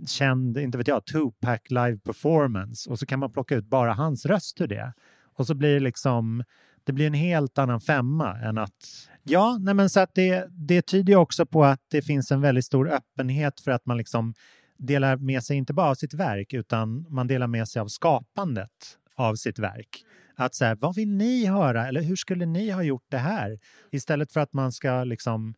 [0.07, 4.25] känd, inte vet jag, Tupac live performance och så kan man plocka ut bara hans
[4.25, 4.93] röst ur det.
[5.35, 6.43] Och så blir det liksom,
[6.83, 10.81] det blir en helt annan femma än att Ja, nej men så att det, det
[10.81, 14.33] tyder också på att det finns en väldigt stor öppenhet för att man liksom
[14.77, 18.97] delar med sig inte bara av sitt verk utan man delar med sig av skapandet
[19.15, 20.03] av sitt verk.
[20.35, 23.59] Att säga, vad vill ni höra eller hur skulle ni ha gjort det här?
[23.91, 25.55] Istället för att man ska liksom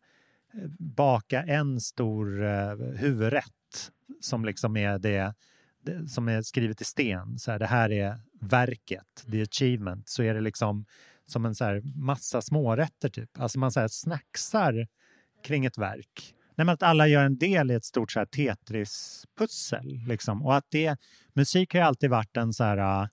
[0.54, 3.44] eh, baka en stor uh, huvudrätt
[4.20, 5.34] som liksom är det,
[5.82, 7.38] det, som är skrivet i sten.
[7.38, 10.08] Så här, det här är verket, the achievement.
[10.08, 10.84] Så är det liksom
[11.30, 13.40] som en så här massa smårätter typ.
[13.40, 14.86] Alltså man så här snacksar
[15.44, 16.34] kring ett verk.
[16.58, 20.06] Nej, men att alla gör en del i ett stort så här Tetris-pussel.
[20.08, 20.42] Liksom.
[20.42, 20.96] Och att det,
[21.32, 23.08] musik har alltid varit en så här, äh,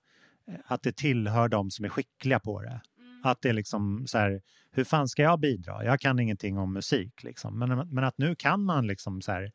[0.66, 2.68] att det tillhör de som är skickliga på det.
[2.98, 3.20] Mm.
[3.24, 5.84] Att det är liksom så här, hur fan ska jag bidra?
[5.84, 7.22] Jag kan ingenting om musik.
[7.22, 7.58] Liksom.
[7.58, 9.52] Men, men att nu kan man liksom så här,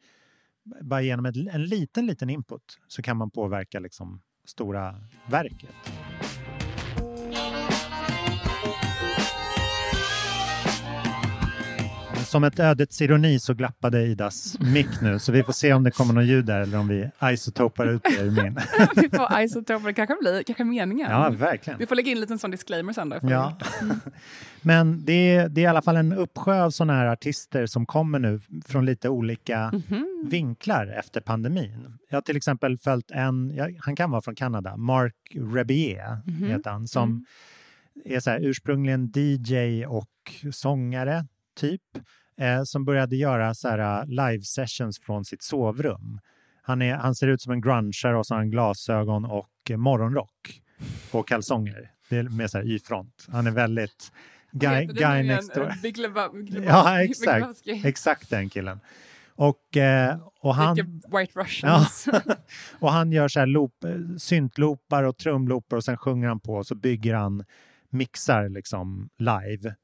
[0.82, 6.01] bara genom ett, en liten, liten input så kan man påverka liksom stora verket.
[12.32, 15.91] Som ett ödets ironi så glappade Idas mick nu, så vi får se om det
[15.91, 18.58] kommer något ljud där eller om vi isotopar ut det ur min.
[18.96, 21.12] vi får isotoper, det kanske blir kanske meningen.
[21.12, 21.80] Ja, verkligen.
[21.80, 23.20] Vi får lägga in en liten sån disclaimer sen då.
[23.22, 23.58] Ja.
[24.62, 27.86] Men det är, det är i alla fall en uppsjö av sådana här artister som
[27.86, 29.82] kommer nu från lite olika Mm.
[29.88, 30.30] Mhm.
[30.30, 31.98] vinklar efter pandemin.
[32.10, 35.15] Jag har till exempel följt en, ja, han kan vara från Kanada, Mark
[35.54, 36.44] Rebier Mhm.
[36.50, 37.26] heter han, som Mm.
[38.15, 40.08] är så här, ursprungligen DJ och
[40.52, 41.26] sångare,
[41.60, 41.82] typ,
[42.42, 46.20] eh, som började göra så här, live sessions från sitt sovrum.
[46.62, 49.78] Han, är, han ser ut som en grungeare och så har han glasögon och eh,
[49.78, 50.62] morgonrock
[51.12, 51.92] och kalsonger.
[52.10, 53.28] Det är med så här y-front.
[53.32, 54.12] Han är väldigt
[54.52, 55.74] guy, guy next door.
[55.82, 56.64] Big Lebowski.
[56.66, 57.62] Ja, exakt.
[57.66, 58.80] Exakt den killen.
[59.36, 60.76] Och, eh, och han...
[60.76, 61.42] White Ja.
[61.42, 62.08] Russians.
[62.80, 66.54] och han gör så här loop, eh, syntloopar och trumloopar och sen sjunger han på
[66.54, 67.44] och så bygger han
[67.90, 69.76] mixar liksom live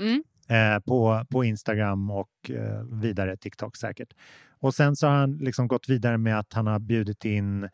[0.00, 0.22] Mm.
[0.50, 4.12] Eh, på, på Instagram och eh, vidare TikTok säkert.
[4.60, 7.64] Och sen så har han liksom gått vidare med att han har bjudit in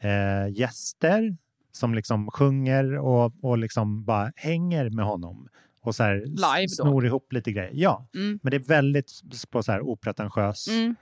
[0.00, 1.36] eh, gäster
[1.72, 5.48] som liksom sjunger och, och liksom bara hänger med honom
[5.80, 6.84] och så här Live då?
[6.84, 7.70] snor ihop lite grejer.
[7.74, 8.38] Ja, Mm.
[8.42, 9.10] men det är väldigt
[9.50, 10.94] på så här opretentiös Mm.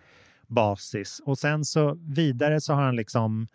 [0.47, 1.21] basis.
[1.25, 3.47] Och sen så vidare så har han liksom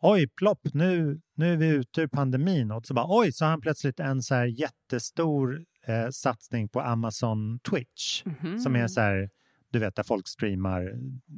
[0.00, 2.70] oj, plopp, nu, nu är vi ute ur pandemin.
[2.70, 6.80] Och så bara oj, så har han plötsligt en så här jättestor eh, satsning på
[6.80, 8.58] Amazon Twitch Mhm.
[8.58, 9.30] som är så här,
[9.70, 10.92] du vet, där folk streamar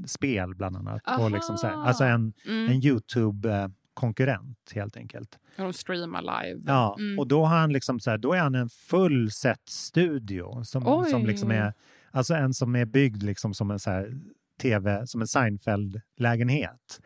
[0.07, 1.03] spel bland annat.
[1.21, 2.69] Och liksom så här, alltså en, Mm.
[2.71, 5.39] en Youtube-konkurrent helt enkelt.
[5.59, 6.61] Och de streamar live.
[6.67, 7.19] Ja, Mm.
[7.19, 11.27] och då har han liksom så här, då är han en fullset studio som, som
[11.27, 11.73] liksom är,
[12.11, 14.19] alltså en som är byggd liksom som en så här
[14.59, 17.01] tv, som en Seinfeld-lägenhet.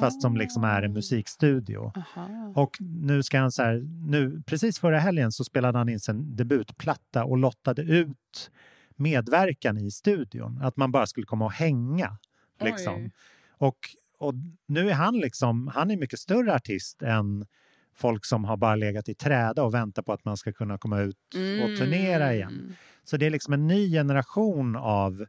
[0.00, 1.92] Fast som liksom är en musikstudio.
[1.96, 2.52] Aha.
[2.54, 6.36] Och nu ska han så här, nu, precis förra helgen så spelade han in sin
[6.36, 8.50] debutplatta och lottade ut
[8.96, 10.60] medverkan i studion.
[10.62, 12.18] Att man bara skulle komma och hänga.
[12.60, 12.94] Liksom.
[12.94, 13.12] Oj.
[13.58, 13.78] Och,
[14.18, 14.34] och
[14.66, 17.46] nu är han liksom, han är mycket större artist än
[17.94, 21.00] folk som har bara legat i träda och väntar på att man ska kunna komma
[21.00, 21.16] ut
[21.64, 22.52] och turnera igen.
[22.52, 22.72] Mm.
[23.04, 25.26] Så det är liksom en ny generation av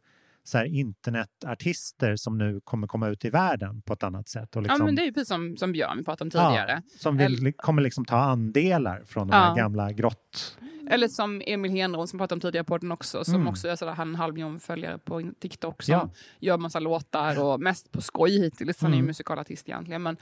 [0.48, 4.56] så här internetartister som nu kommer komma ut i världen på ett annat sätt.
[4.56, 6.82] Och liksom, Ja, men det är ju precis som, som Björn vi pratade om tidigare.
[6.86, 9.54] Ja, som vill, Eller- kommer liksom ta andelar från de Ja.
[9.58, 10.58] gamla grott...
[10.90, 13.48] Eller som Emil Henron som pratade om tidigare på den också, som Mm.
[13.48, 16.10] också är sådär, han en halv miljon följare på TikTok som Ja.
[16.40, 18.82] gör massa låtar och mest på skoj hittills.
[18.82, 19.08] Han är ju Mm.
[19.08, 20.04] musikalartist egentligen.
[20.04, 20.18] Men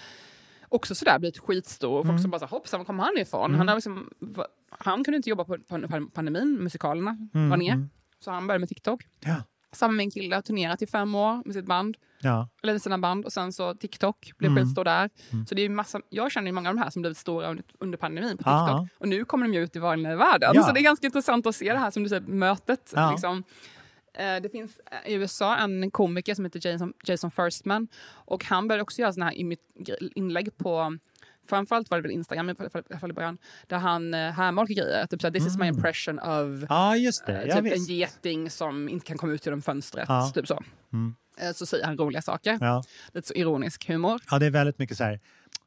[0.70, 1.90] också sådär blivit skitstor.
[1.92, 2.22] Och folk Mm.
[2.22, 3.46] som bara så, hoppsan, var kommer han ifrån?
[3.46, 3.58] Mm.
[3.58, 4.10] Han, har liksom,
[4.70, 5.58] han kunde inte jobba på
[6.14, 7.74] pandemin, musikalerna Mm, var ner.
[7.74, 7.90] mm.
[8.20, 9.04] Så han började med TikTok.
[9.26, 9.36] Ja.
[9.76, 11.98] Samma kille, har turnerat i fem år med sitt band.
[12.22, 12.48] Ja.
[12.64, 13.26] Eller med sina band.
[13.26, 14.64] Och sen så TikTok blev Mm.
[14.64, 15.10] skitstor där.
[15.32, 15.46] Mm.
[15.46, 17.66] Så det är massa, jag känner ju många av de här som blivit stora under,
[17.80, 18.70] under pandemin på TikTok.
[18.70, 18.88] Ja.
[18.98, 20.52] Och nu kommer de ju ut i vanliga världen.
[20.54, 20.64] Ja.
[20.64, 22.92] Så det är ganska intressant att se det här som du säger, mötet.
[22.96, 23.12] Ja.
[23.12, 23.44] Liksom.
[24.14, 27.88] Eh, Det finns eh, i USA en komiker som heter Jason, Jason Firstman.
[28.08, 29.34] Och han började också göra såna här
[30.18, 30.98] inlägg på
[31.50, 33.38] Framförallt var det väl Instagram i alla i början.
[33.68, 35.06] Där han eh, härmar olika grejer.
[35.06, 35.76] Typ såhär, this is my Mm.
[35.76, 37.42] impression of Ja, just det.
[37.42, 40.06] eh, Ja, typ en geting som inte kan komma ut genom fönstret.
[40.10, 40.32] Ja.
[40.36, 40.64] Typ så.
[40.94, 41.16] Mm.
[41.40, 42.58] Eh, Så säger han roliga saker.
[42.62, 42.84] Ja.
[43.14, 44.22] Lite så ironisk humor.
[44.32, 45.20] ja, det är väldigt mycket så här.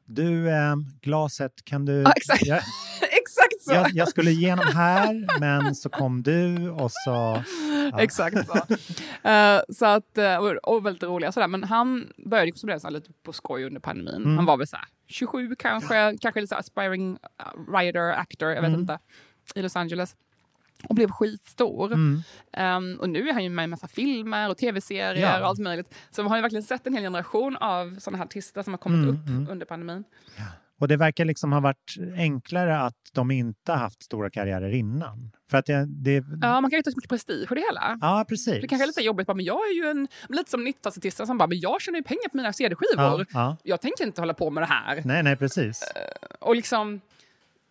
[0.05, 1.93] Du, eh, glaset, kan du...
[2.01, 2.45] Ja, exakt.
[2.45, 2.61] Jag,
[3.45, 3.73] Exakt så!
[3.73, 7.43] jag, jag skulle igenom här, men så kom du och så...
[7.91, 7.99] Ja.
[8.01, 8.57] Exakt så.
[9.29, 11.47] Eh, så att, eh, och, och väldigt roliga sådär.
[11.47, 14.15] Men han började så här lite på skoj under pandemin.
[14.23, 14.35] Mm.
[14.37, 18.67] Han var väl så här 27 kanske, kanske lite aspiring uh, writer, actor, jag vet
[18.69, 18.79] Mm.
[18.79, 18.99] inte,
[19.55, 20.15] i Los Angeles.
[20.89, 21.93] Och blev skitstor.
[21.93, 22.21] Mm.
[22.57, 25.39] Um, och nu är han ju med i massa filmer och tv-serier Ja.
[25.41, 25.93] och allt möjligt.
[26.11, 28.77] Så man har ju verkligen sett en hel generation av sådana här artister som har
[28.77, 29.47] kommit Mm, upp mm.
[29.49, 30.03] under pandemin.
[30.79, 35.31] Och det verkar liksom ha varit enklare att de inte haft stora karriärer innan.
[35.51, 35.85] För att det...
[35.85, 37.97] det Ja, man kan ju ta så mycket prestige för det hela.
[38.01, 38.61] ja, precis.
[38.61, 41.37] Det kanske är lite jobbigt, bara, men jag är ju en, lite som 90-talsartister som
[41.37, 43.19] bara, men jag tjänar ju pengar på mina CD-skivor.
[43.19, 43.57] Ja, ja.
[43.63, 45.01] Jag tänker inte hålla på med det här.
[45.05, 45.83] Nej, nej, precis.
[46.39, 47.01] Och liksom,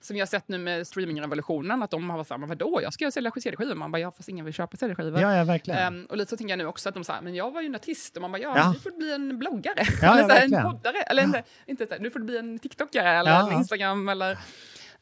[0.00, 3.04] som har sett nu med streamingrevolutionen, att de har varit såhär, men vadå, jag ska
[3.04, 3.74] ju sälja CD-skivor.
[3.74, 5.20] Man bara, ja fast ingen vill köpa CD-skivor.
[5.20, 5.78] Ja, ja, verkligen.
[5.80, 7.66] Ehm, och lite så tänker jag nu också att de säger, men jag var ju
[7.66, 8.16] en artist.
[8.16, 8.72] Och man bara, ja, Ja.
[8.74, 9.82] du får bli en bloggare.
[10.02, 11.02] Ja, eller ja, så här, en poddare.
[11.02, 13.50] Eller inte, inte så här, du får bli en TikTokare eller Ja.
[13.52, 14.08] en Instagram.
[14.08, 14.38] Eller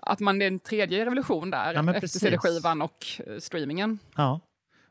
[0.00, 2.06] att man det är en tredje revolution där, Ja, efter.
[2.08, 3.98] CD-skivan och eh, streamingen.
[4.16, 4.40] Ja.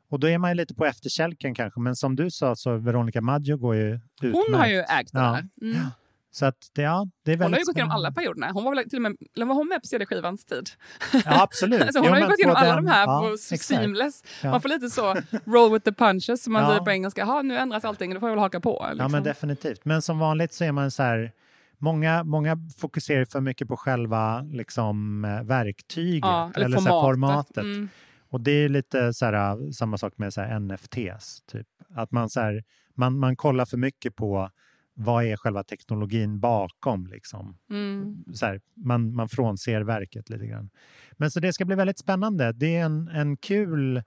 [0.10, 1.80] Och då är man ju lite på efterkälken kanske.
[1.80, 4.38] Men som du sa så Veronica Maggio går ju utmärkt.
[4.48, 5.32] Hon har ju ägt det Ja.
[5.32, 5.48] där.
[5.62, 5.88] Mm.
[6.36, 8.52] Så att det, ja, det är väldigt Hon har ju gått igenom alla perioderna.
[8.52, 10.70] Hon var väl till och med, eller var hon med på CD-skivans tid?
[11.14, 11.82] Ja, absolut.
[11.82, 14.24] alltså hon Jo, har ju gått igenom alla den- de här ja, på seamless.
[14.44, 14.52] Ja.
[14.52, 15.16] Man får lite så
[15.46, 16.68] roll with the punches som man Ja.
[16.70, 17.22] säger på engelska.
[17.22, 18.78] Jaha, nu ändras allting, då får jag väl haka på.
[18.82, 19.12] Ja, Liksom.
[19.12, 19.86] men definitivt.
[19.86, 21.32] Men som vanligt så är man så här...
[21.78, 27.56] Många, många fokuserar för mycket på själva liksom, eh, verktyget Ja, eller så här formatet.
[27.56, 27.58] formatet.
[27.58, 27.90] Mm.
[28.30, 31.42] Och det är lite så här, samma sak med så här NFTs.
[31.52, 31.68] Typ.
[31.96, 32.64] Att man, så här,
[32.96, 34.50] man, man kollar för mycket på
[34.96, 37.08] vad är själva teknologin bakom.
[37.08, 37.58] Liksom.
[37.70, 38.24] Mm.
[38.34, 40.70] Så här, man, man frånser verket lite grann.
[41.12, 42.52] Men så det ska bli väldigt spännande.
[42.52, 44.04] Det är en, en kul,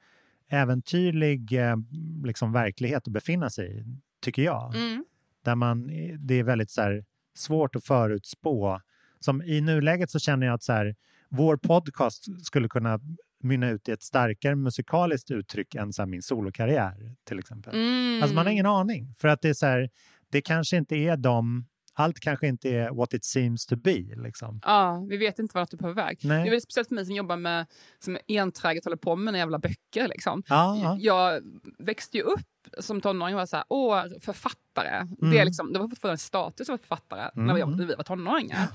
[0.49, 1.76] äventyrlig eh,
[2.24, 3.84] liksom, verklighet att befinna sig i,
[4.20, 4.74] tycker jag.
[4.74, 5.05] Mm.
[5.45, 5.86] Där man,
[6.18, 8.80] det är väldigt så här, svårt att förutspå.
[9.20, 10.97] Som I nuläget så känner jag att så här,
[11.28, 13.01] vår podcast skulle kunna
[13.43, 17.74] mynna ut i ett starkare musikaliskt uttryck än så min solokarriär till exempel.
[17.74, 18.22] Mm.
[18.22, 19.14] Alltså man har ingen aning.
[19.18, 19.91] För att det är så här,
[20.31, 24.05] det kanske inte är de, allt kanske inte är what it seems to be.
[24.16, 24.61] Liksom.
[24.64, 26.18] Ja, vi vet inte vart du är på väg.
[26.22, 26.51] Nej.
[26.51, 27.66] Det är speciellt för mig som jobbar med,
[27.99, 30.09] som enträget håller på med mina jävla böcker.
[30.09, 30.43] Liksom.
[30.49, 30.97] Ja, ja.
[31.01, 31.43] Jag
[31.79, 32.41] växte ju upp
[32.78, 35.06] som tonåring var så här, åh, författare.
[35.20, 35.46] Det, är Mm.
[35.46, 38.66] liksom, det var fortfarande en status att vara författare när, vi, när vi var tonåringar.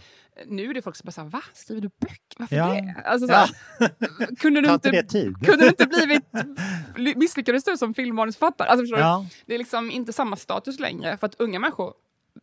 [0.47, 1.41] Nu är det folk som bara så här, va?
[1.53, 2.37] Skriver du böcker?
[2.37, 2.67] Varför Ja.
[2.73, 3.01] det?
[3.05, 3.47] Alltså, så Ja.
[3.79, 5.03] här, kunde du inte,
[5.45, 8.67] kunde du inte blivit, misslyckades du som filmmanusförfattare?
[8.67, 8.95] Alltså?
[8.97, 9.25] Ja.
[9.45, 11.93] Det är liksom inte samma status längre för att unga människor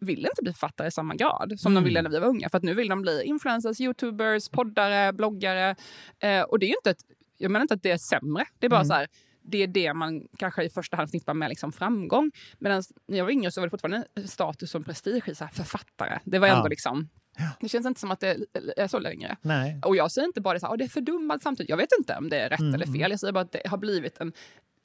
[0.00, 1.84] vill inte bli författare i samma grad som de Mm.
[1.84, 2.48] ville när vi var unga.
[2.48, 5.76] För att nu vill de bli influencers, youtubers, poddare, bloggare.
[6.18, 7.00] Eh, och det är inte ett,
[7.38, 8.44] jag menar inte att det är sämre.
[8.58, 8.88] Det är bara Mm.
[8.88, 9.08] så här,
[9.50, 12.30] det är det man kanske i första hand förknippar med liksom framgång.
[12.58, 15.48] Medan när jag var yngre så var det fortfarande en status som prestige i så
[15.52, 16.18] författare.
[16.24, 16.68] Det var ändå Ja.
[16.68, 17.08] liksom...
[17.60, 18.36] Det känns inte som att det
[18.76, 19.36] är så längre.
[19.42, 19.80] Nej.
[19.84, 21.70] Och jag säger inte bara det så här, "Åh, det är fördummat samtidigt.
[21.70, 22.74] Jag vet inte om det är rätt Mm.
[22.74, 23.10] eller fel.
[23.10, 24.32] Jag säger bara att det har blivit en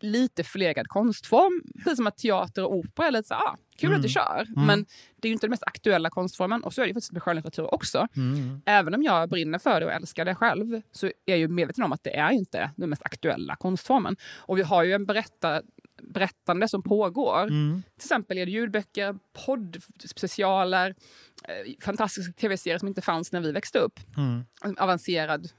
[0.05, 1.63] lite förlegad konstform.
[1.83, 3.97] Precis som att teater och opera är lite så ah, kul Mm.
[3.97, 4.45] att du kör.
[4.55, 4.65] Mm.
[4.65, 4.85] Men
[5.21, 6.63] det är ju inte den mest aktuella konstformen.
[6.63, 8.07] Och så är det ju faktiskt med skönlitteratur också.
[8.15, 8.61] Mm.
[8.65, 11.83] Även om jag brinner för det och älskar det själv så är jag ju medveten
[11.83, 14.15] om att det är inte den mest aktuella konstformen.
[14.37, 15.61] Och vi har ju en berätta,
[16.01, 17.43] berättande som pågår.
[17.43, 17.83] Mm.
[17.97, 20.95] Till exempel är det ljudböcker, poddspecialer,
[21.43, 23.99] eh, fantastiska tv-serier som inte fanns när vi växte upp.
[24.17, 24.43] Mm.
[24.77, 25.49] Avancerad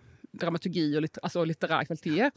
[0.41, 2.30] dramaturgi och litter, alltså litterär kvalitet.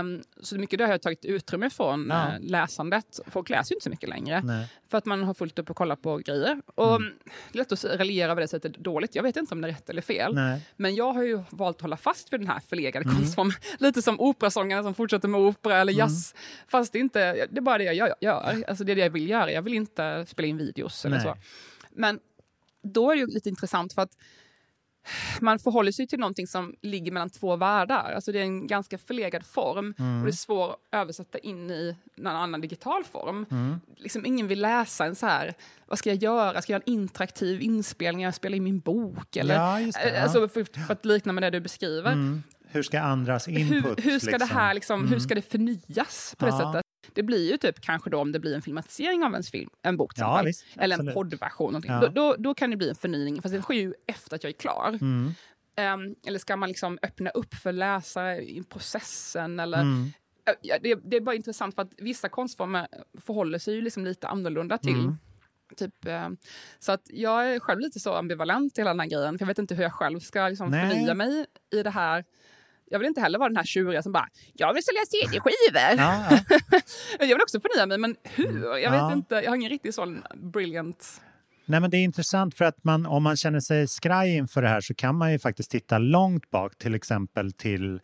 [0.00, 2.28] Um, så mycket det har jag tagit utrymme från Ja.
[2.28, 3.20] eh, läsandet.
[3.26, 4.42] Folk läser ju inte så mycket längre.
[4.44, 4.68] Nej.
[4.88, 6.62] För att man har fullt upp och kolla på grejer.
[6.74, 7.12] Och Mm.
[7.52, 9.14] Det är lätt att raljera över det sättet dåligt.
[9.14, 10.34] Jag vet inte om det är rätt eller fel.
[10.34, 10.60] Nej.
[10.76, 13.16] Men jag har ju valt att hålla fast vid den här förlegade Mm.
[13.16, 13.52] konstformen.
[13.78, 16.34] Lite som operasångarna som fortsätter med opera eller jazz.
[16.68, 18.14] Fast det är, inte, det är bara det jag gör.
[18.20, 18.64] gör.
[18.68, 19.52] Alltså det är det jag vill göra.
[19.52, 21.24] Jag vill inte spela in videos eller Nej.
[21.24, 21.34] så.
[21.90, 22.20] Men
[22.82, 24.10] då är det ju lite intressant för att
[25.40, 28.12] man förhåller sig till någonting som ligger mellan två världar.
[28.14, 30.18] Alltså det är en ganska förlegad form Mm.
[30.20, 33.46] och det är svårt att översätta in i någon annan digital form.
[33.50, 33.80] Mm.
[33.96, 35.54] Liksom ingen vill läsa en så här,
[35.86, 36.62] vad ska jag göra?
[36.62, 38.24] Ska jag göra en interaktiv inspelning?
[38.24, 39.36] Jag spelar in min bok?
[39.36, 40.22] Eller, Ja, just det, ja.
[40.22, 42.12] Alltså för, för att likna med det du beskriver.
[42.12, 42.42] Mm.
[42.68, 43.84] Hur ska andras input...
[43.98, 45.20] Hur, hur ska det här liksom, hur Mm.
[45.20, 46.82] ska det förnyas på det sättet?
[47.12, 49.96] Det blir ju typ kanske då om det blir en filmatisering av en film, en
[49.96, 51.14] bok till Ja, exempel, visst, eller en absolut.
[51.14, 51.72] poddversion.
[51.72, 51.90] någonting.
[51.92, 52.00] Ja.
[52.00, 54.48] Då, då, då kan det bli en förnyning, fast det sker ju efter att jag
[54.50, 54.88] är klar.
[55.00, 55.34] Mm.
[55.76, 59.60] Ehm, eller ska man liksom öppna upp för läsare i processen?
[59.60, 60.12] Eller, Mm.
[60.62, 62.86] Ja, det, det är bara intressant för att vissa konstformer
[63.20, 64.94] förhåller sig ju liksom lite annorlunda till.
[64.94, 65.16] Mm.
[65.76, 66.28] Typ, eh,
[66.78, 69.38] så att jag är själv lite så ambivalent till hela den här grejen.
[69.38, 72.24] För jag vet inte hur jag själv ska liksom förnya mig i det här.
[72.90, 75.80] Jag vill inte heller vara den här tjuriga som bara “jag vill sälja CD-skivor”.
[75.96, 76.40] Ja, ja.
[77.20, 78.66] jag vill också förnya mig, men hur?
[78.68, 79.06] Jag Ja.
[79.08, 79.34] vet inte.
[79.34, 81.20] Jag har ingen riktigt sån brilliant...
[81.68, 84.68] Nej, men det är intressant för att man, om man känner sig skraj inför det
[84.68, 87.94] här så kan man ju faktiskt titta långt bak, till exempel till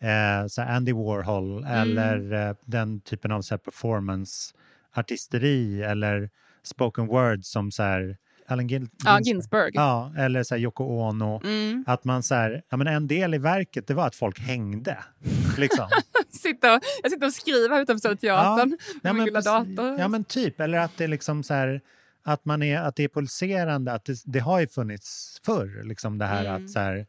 [0.00, 6.30] eh, så Andy Warhol eller eh, den typen av performance-artisteri eller
[6.62, 8.16] spoken word som så här
[8.50, 9.70] Allen Gin- Ja, Ginsberg.
[9.74, 11.40] Ja, eller så här Yoko Ono.
[11.44, 11.84] Mm.
[11.86, 14.98] Att man så här, ja, men en del i verket det var att folk hängde.
[15.58, 15.88] Liksom.
[16.30, 19.76] Sitter, och- jag sitter och skriver utanför Teatern Ja, med min lilla precis.
[19.76, 19.98] dator.
[19.98, 20.60] Ja, men typ.
[20.60, 21.80] Eller att det är liksom så här,
[22.22, 23.92] att, man är, att det är pulserande.
[23.92, 26.64] Att det, det har ju funnits förr, liksom det här Mm.
[26.64, 27.06] att så här,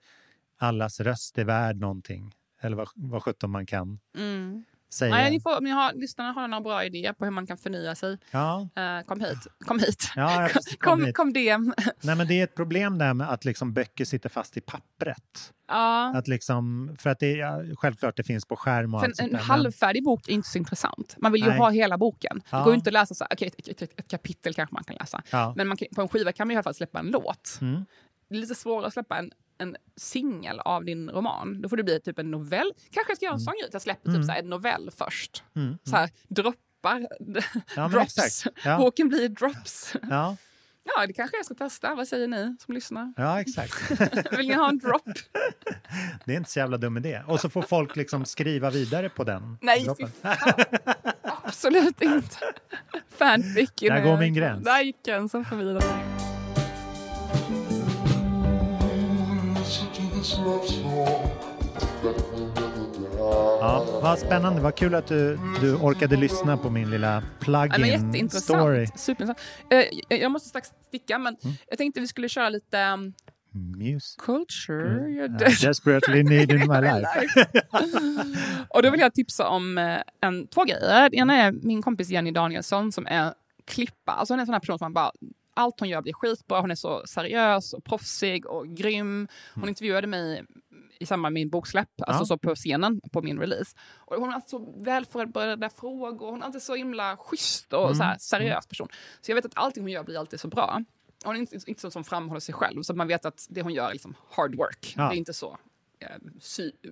[0.58, 2.36] allas röst är värd någonting.
[2.62, 4.64] Eller vad, vad sjutton man kan Mm.
[4.90, 5.12] Säga.
[5.16, 7.96] Nej, ni får, ni har, lyssnarna har några bra idéer på hur man kan förnya
[7.96, 8.18] sig.
[8.32, 9.48] Ja, Eh, kom hit.
[9.66, 10.12] Kom hit.
[10.16, 11.16] ja kom Kom, hit.
[11.18, 11.74] kom DM.
[12.02, 15.54] Nej, men det är ett problem där med att liksom böcker sitter fast i pappret.
[15.68, 16.14] Ja.
[16.18, 17.44] Att liksom, för att det
[17.78, 20.28] självklart det finns på skärm och För allt sånt en, där, en men- halvfärdig bok
[20.30, 21.16] är inte så intressant.
[21.18, 21.58] Man vill ju Nej.
[21.58, 22.42] ha hela boken.
[22.50, 22.58] Ja.
[22.58, 24.84] Det går inte att läsa så här, okej, ett, ett, ett, ett kapitel kanske man
[24.84, 25.22] kan läsa.
[25.56, 27.58] Men man på en skiva kan man i alla fall släppa en låt.
[27.62, 27.86] Mm.
[28.30, 31.62] Det är lite svårare att släppa en, en singel av din roman.
[31.62, 32.72] Då får det bli typ en novell.
[32.92, 34.22] Kanske jag ska göra en sån grej, att jag släpper Mm.
[34.22, 35.44] typ så här en novell först.
[35.56, 35.78] Mm.
[35.84, 37.08] Så här, droppar.
[37.76, 38.44] Ja, drops.
[38.66, 38.78] Ja.
[38.78, 39.94] Boken blir drops.
[40.10, 40.38] Ja,
[40.96, 41.96] Ja, det kanske jag ska testa.
[41.96, 43.14] Vad säger ni som lyssnar?
[43.18, 43.92] ja, exakt.
[44.38, 45.02] Vill ni ha en drop?
[46.26, 47.22] Det är inte så jävla dum idé.
[47.28, 49.58] Och så får folk liksom skriva vidare på den.
[49.62, 49.88] Nej.
[51.44, 52.36] Absolut inte.
[53.10, 53.70] Fanfic.
[53.80, 54.64] Där går min gräns.
[54.64, 56.39] Där gick gränsen för vidare.
[63.60, 64.62] Ja, vad spännande.
[64.62, 68.44] Vad kul att du, du orkade lyssna på min lilla Ja, plug-in jätteintressant.
[68.60, 68.88] story.
[68.96, 69.40] Superintressant.
[70.10, 71.56] Eh, jag- måste strax sticka, men Mm.
[71.70, 73.14] jag tänkte vi skulle köra lite um,
[73.78, 74.16] Muse.
[74.26, 75.10] culture.
[75.10, 77.46] I Jag- desperately need in my life.
[78.70, 81.10] Och då vill jag tipsa om eh, en, två grejer.
[81.10, 83.34] Det ena är min kompis Jenny Danielsson som är
[83.68, 84.12] klippa.
[84.12, 85.12] Alltså hon är en sån här person som man bara
[85.54, 86.62] allt hon gör blir skitbra.
[86.62, 89.28] Hon är så seriös och proffsig och grym.
[89.54, 89.70] Hon Mm.
[89.70, 90.44] intervjuade mig
[91.00, 92.26] i samband med min boksläpp, alltså Ja.
[92.26, 93.76] så på scenen på min release.
[93.98, 96.32] Och hon har alltid så välförberedda frågor.
[96.32, 97.96] Hon är alltid så himla schysst och Mm.
[97.96, 98.88] så här seriös person.
[99.22, 100.84] Så jag vet att allting hon gör blir alltid så bra.
[101.26, 103.62] Hon är inte, inte så som framhåller sig själv, så att man vet att det
[103.62, 104.94] hon gör är liksom hard work.
[104.98, 105.04] Ja.
[105.10, 105.58] Det är inte så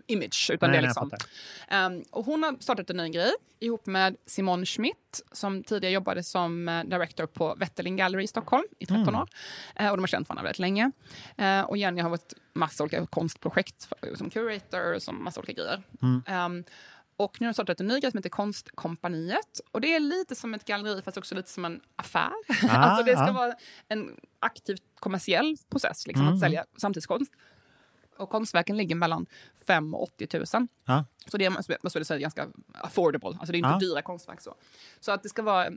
[0.07, 1.11] image, utan Nej, det är liksom...
[1.67, 6.23] Ehm, och hon har startat en ny grej ihop med Simon Schmidt som tidigare jobbade
[6.23, 9.15] som eh, director på Wetterling Gallery i Stockholm i 13 Mm.
[9.21, 9.27] år.
[9.75, 10.91] Eh, och de har känt varandra väldigt länge.
[11.37, 15.83] Eh, och Jenny har varit massa olika konstprojekt som curator, som massa olika grejer.
[16.01, 16.23] Mm.
[16.27, 16.63] Ehm,
[17.19, 19.59] och nu har de startat en ny grej som heter Konstkompaniet.
[19.71, 22.31] Och det är lite som ett galleri fast också lite som en affär.
[22.49, 23.31] Ah, alltså det ska ah.
[23.31, 23.53] vara
[23.87, 26.33] en aktivt kommersiell process liksom, Mm.
[26.33, 27.31] att sälja samtidskonst.
[28.19, 29.25] Och konstverken ligger mellan
[29.67, 30.67] 5 och 80 000.
[30.85, 31.05] Ja.
[31.31, 31.49] Så det är,
[31.83, 33.29] måste jag säga, ganska affordable.
[33.29, 33.79] Alltså det är inte Ja.
[33.79, 34.41] dyra konstverk.
[34.41, 34.55] Så.
[34.99, 35.69] så att det ska vara,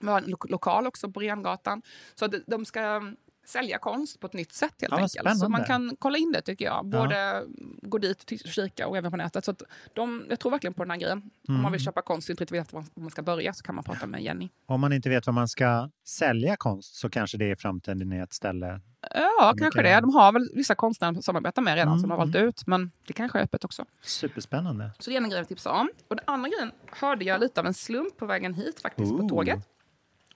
[0.00, 1.82] vara en lo lokal också på Rengatan.
[2.14, 5.38] Så att de ska mm, sälja konst på ett nytt sätt helt Ja, enkelt.
[5.38, 6.86] Så man kan kolla in det tycker jag.
[6.86, 7.44] Både
[7.82, 9.44] gå dit och kika och även på nätet.
[9.44, 9.54] Så
[9.94, 11.18] de, jag tror verkligen på den här grejen.
[11.18, 11.62] Om Mm.
[11.62, 14.06] man vill köpa konst och inte vet var man ska börja så kan man prata
[14.06, 14.48] med Jenny.
[14.66, 18.22] Om man inte vet var man ska sälja konst så kanske det i framtiden är
[18.22, 18.80] ett ställe.
[19.14, 20.00] Ja, Mycket- kanske det.
[20.00, 22.66] De har väl vissa konstnärer som samarbetar med redan Mm, som de har valt ut.
[22.66, 23.84] Men det kanske är öppet också.
[24.02, 24.90] Superspännande.
[24.98, 25.90] Så det är en grej jag vill tipsa om.
[26.08, 29.18] Och den andra grejen hörde jag lite av en slump på vägen hit faktiskt på
[29.22, 29.28] Ooh.
[29.28, 29.58] tåget.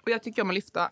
[0.02, 0.90] Och jag tycker om att lyfta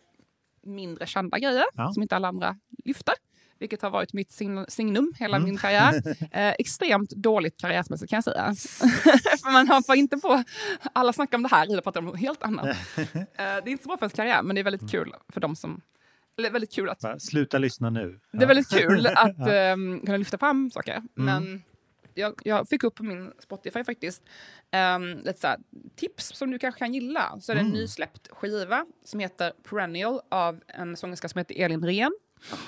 [0.62, 1.93] mindre kända grejer Ja.
[1.93, 3.14] som inte alla andra lyfter.
[3.59, 5.49] Vilket har varit mitt sign- signum hela Mm.
[5.49, 6.03] min karriär.
[6.33, 8.45] Eh, extremt dåligt karriärmässigt kan jag säga.
[9.43, 10.43] för man har inte på...
[10.93, 12.66] Alla snackar om det här, Ida pratar om något helt annat.
[12.97, 15.41] Eh, det är inte så bra för ens karriär, men det är väldigt kul för
[15.41, 15.81] de som...
[16.49, 18.20] Väldigt kul att Sluta lyssna nu.
[18.32, 20.93] det är väldigt kul att ehm, kunna lyfta fram saker.
[20.97, 21.09] Mm.
[21.14, 21.62] Men
[22.14, 24.22] jag, jag fick upp på min Spotify faktiskt
[24.97, 25.55] um, lite så
[25.97, 27.41] tips som du kanske kan gilla.
[27.41, 27.78] Så är det en Mm.
[27.78, 32.12] nysläppt skiva som heter Perennial av en sångerska som heter Elin Rehn.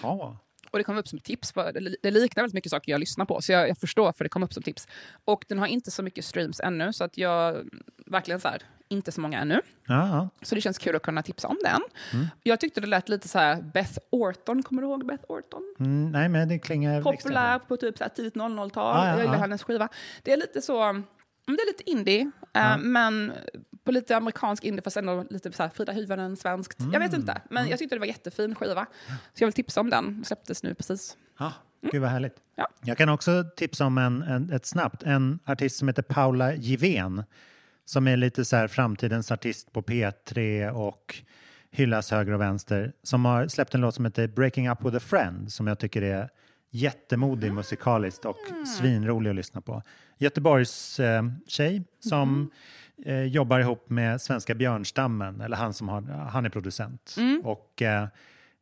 [0.03, 0.37] Jaha.
[0.73, 1.53] Och det kom upp som tips.
[1.53, 4.29] För det, liknar väldigt mycket saker jag lyssnar på, så jag, jag förstår för det
[4.29, 4.89] kom upp som tips.
[5.25, 7.71] Och den har inte så mycket streams ännu, så att jag
[8.07, 9.61] verkligen så här, inte så många ännu.
[9.87, 10.29] Ja.
[10.43, 11.81] Så det känns kul att kunna tipsa om den.
[12.13, 12.27] Mm.
[12.43, 15.75] Jag tyckte det lät lite så här Beth Orton, kommer du ihåg Beth Orton?
[15.81, 18.97] Mm, nej, men det klingar populär på typ så här tidigt 00-tal.
[18.97, 19.41] Ah, ja, jag gillar ja.
[19.41, 19.89] hennes skiva.
[20.23, 21.03] Det är lite så...
[21.49, 22.77] mm, Det är lite indie, eh, Ja.
[22.77, 23.33] men
[23.85, 26.79] på lite amerikansk indie fast ändå lite så här Frida Hyvönen, svenskt.
[26.93, 27.21] Jag vet Mm.
[27.21, 28.87] inte, men jag tyckte det var jättefin skiva.
[29.35, 30.25] Så jag vill tipsa om den.
[30.25, 31.17] Släpptes nu precis.
[31.39, 31.53] Ja,
[31.93, 32.37] Gud vad härligt.
[32.57, 32.69] Ja.
[32.85, 37.25] Jag kan också tipsa om en, en, ett snabbt, en artist som heter Paula Givén
[37.85, 41.23] som är lite så här framtidens artist på P3 och
[41.71, 45.01] hyllas höger och vänster som har släppt en låt som heter Breaking Up With A
[45.01, 46.29] Friend som jag tycker är
[46.73, 48.37] jättemodig musikaliskt och
[48.79, 49.83] svinrolig att lyssna på.
[50.19, 52.51] Göteborgs eh, tjej som
[53.05, 57.17] eh, jobbar ihop med svenska björnstammen, eller han som har, han är producent.
[57.43, 58.03] Och eh,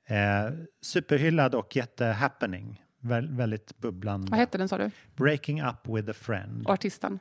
[0.06, 2.84] eh, superhyllad och jättehappening.
[3.00, 4.30] Vä väldigt bubblande.
[4.30, 4.90] Vad hette den sa du?
[5.16, 6.66] Breaking Up With A Friend.
[6.66, 7.18] Och artisten?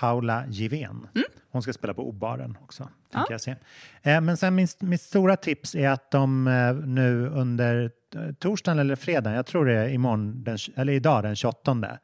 [0.00, 1.08] Paula Givén.
[1.50, 2.82] Hon ska spela på Obaren också,
[3.12, 3.26] tänker Ja.
[3.30, 3.56] jag se.
[4.02, 8.78] Eh, men sen min, mitt stora tips är att de eh, nu under eh, torsdagen
[8.78, 11.98] eller fredagen, jag tror det är imorgon, den, eller idag den 28,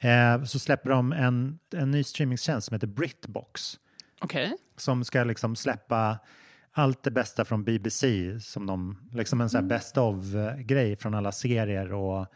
[0.00, 3.78] eh, så släpper de en, en ny streamingtjänst som heter Britbox
[4.20, 4.52] Okej.
[4.76, 6.18] som ska liksom släppa
[6.72, 11.32] allt det bästa från BBC som de, liksom en sån här best of-grej från alla
[11.32, 12.26] serier och,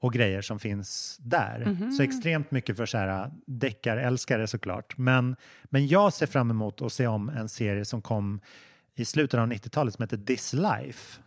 [0.00, 1.64] och grejer som finns där.
[1.96, 4.98] Så extremt mycket för så här deckarälskare såklart.
[4.98, 8.40] Men, men jag ser fram emot att se om en serie som kom
[8.94, 11.20] i slutet av 90-talet som heter This Life.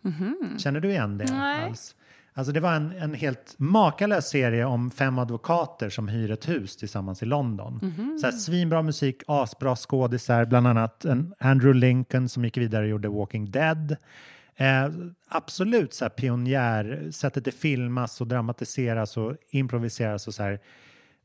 [0.58, 1.64] Känner du igen det Nej.
[1.64, 1.96] alls?
[2.36, 6.76] Alltså det var en, en helt makalös serie om fem advokater som hyr ett hus
[6.76, 7.80] tillsammans i London.
[8.20, 12.88] Så här, svinbra musik, asbra skådisar, bland annat en Andrew Lincoln som gick vidare och
[12.88, 13.96] gjorde Walking Dead.
[14.56, 14.88] Eh,
[15.28, 20.60] absolut så här pionjär, sättet det filmas och dramatiseras och improviseras och så här.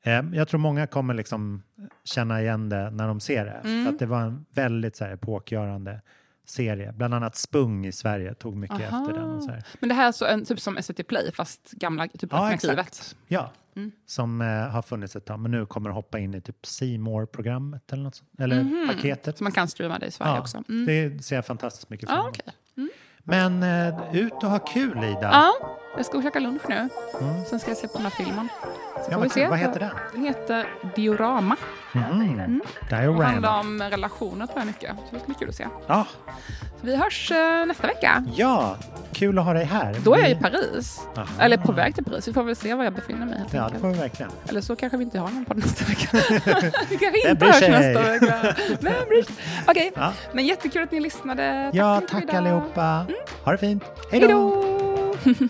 [0.02, 1.64] Eh, jag tror många kommer liksom
[2.04, 3.62] känna igen det när de ser det.
[3.86, 6.02] För att det var en väldigt så här, epokgörande
[6.46, 6.92] serie.
[6.92, 9.02] Bland annat Spung i Sverige tog mycket Aha.
[9.02, 9.30] efter den.
[9.30, 9.64] Och så här.
[9.80, 13.16] Men det här är så en, typ som SVT Play, fast gamla typ Ja, exakt.
[13.28, 13.52] Ja,
[14.06, 15.40] som eh, har funnits ett tag.
[15.40, 17.00] Men nu kommer hoppa in i typ C
[17.32, 18.30] programmet eller något sånt.
[18.40, 19.38] Eller paketet.
[19.38, 20.64] Så man kan streama det i Sverige Ja, också.
[20.70, 20.86] Mm.
[20.86, 22.40] det ser jag fantastiskt mycket fram emot.
[22.40, 22.54] okej.
[23.30, 25.30] Men eh, ut och ha kul Ida.
[25.34, 25.52] Ja,
[25.98, 26.76] jag ska käka lunch nu.
[27.22, 27.46] Mm.
[27.50, 28.48] Sen ska jag se på den här filmen.
[29.06, 29.48] Så Ja, vad se.
[29.48, 29.90] Vad heter den?
[30.14, 31.56] Den heter Diorama.
[31.94, 32.62] Mm.
[32.90, 33.60] Det handlar Diorama.
[33.60, 34.96] om relationer tror jag mycket.
[34.96, 35.68] Så det ska bli kul att se.
[35.88, 36.06] Ja,
[36.80, 38.24] Så vi hörs eh, nästa vecka.
[38.36, 38.76] ja,
[39.20, 39.96] kul att ha dig här.
[40.04, 41.00] Då är jag i Paris.
[41.18, 41.28] Aha.
[41.40, 42.28] Eller på väg till Paris.
[42.28, 43.38] Vi får väl se var jag befinner mig.
[43.38, 44.32] helt Ja, det får vi verkligen.
[44.50, 46.08] Eller så kanske vi inte har någon på nästa vecka.
[46.90, 48.56] vi kanske inte hörs nästa vecka.
[48.82, 49.36] Vem bryr sig?
[49.68, 50.14] Okej, Ja.
[50.34, 51.64] men jättekul att ni lyssnade.
[51.66, 52.36] Tack Ja, tack idag.
[52.36, 53.06] allihopa.
[53.44, 53.84] Ha det fint.
[54.12, 54.66] Hej då!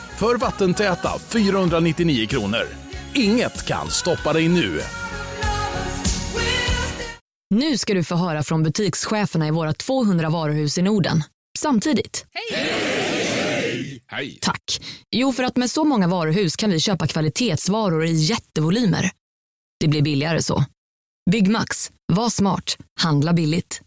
[0.21, 2.67] för vattentäta 499 kronor.
[3.15, 4.81] Inget kan stoppa dig nu.
[7.49, 11.23] Nu ska du få höra från butikscheferna i våra 200 varuhus i Norden.
[11.59, 12.25] Samtidigt.
[12.33, 14.37] Hej!
[14.41, 14.63] Tack.
[15.11, 19.11] Jo, för att med så många varuhus kan vi köpa kvalitetsvaror i jättevolymer.
[19.79, 20.65] Det blir billigare så.
[21.31, 21.91] Byggmax.
[22.13, 22.77] Var smart.
[22.99, 23.81] Handla billigt.